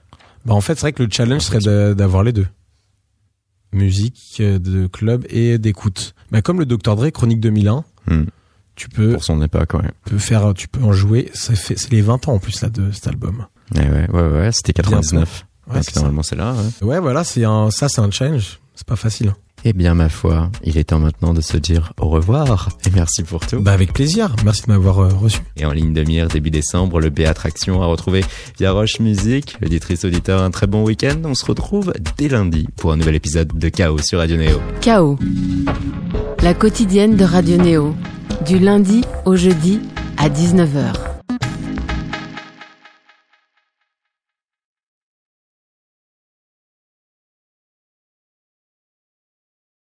[0.45, 2.47] Bah en fait, c'est vrai que le challenge serait d'avoir les deux.
[3.73, 6.15] Musique euh, de club et d'écoute.
[6.31, 8.27] Bah comme le Dr Dre Chronique 2001, Hmm.
[8.77, 9.91] tu peux, Pour son époque, ouais.
[10.05, 11.29] peux faire, tu peux en jouer.
[11.35, 13.47] C'est les 20 ans en plus là de cet album.
[13.75, 15.47] Ouais, ouais, ouais, ouais, c'était 99.
[15.69, 15.91] Ouais, ça.
[15.97, 16.55] normalement, c'est là.
[16.81, 16.87] ouais.
[16.87, 18.61] Ouais, voilà, c'est un, ça, c'est un challenge.
[18.77, 19.35] C'est pas facile.
[19.69, 23.25] Eh bien, ma foi, il est temps maintenant de se dire au revoir et merci
[23.25, 23.59] pour tout.
[23.59, 24.37] Bah, avec plaisir.
[24.45, 25.41] Merci de m'avoir euh, reçu.
[25.57, 28.25] Et en ligne de mire, début décembre, le B Attraction à retrouver
[28.61, 29.57] via Roche Musique.
[29.65, 31.17] Auditrice auditeur, un très bon week-end.
[31.25, 34.61] On se retrouve dès lundi pour un nouvel épisode de Chaos sur Radio Néo.
[34.83, 35.19] Chaos.
[36.45, 37.93] La quotidienne de Radio Néo.
[38.47, 39.81] Du lundi au jeudi
[40.17, 41.16] à 19h.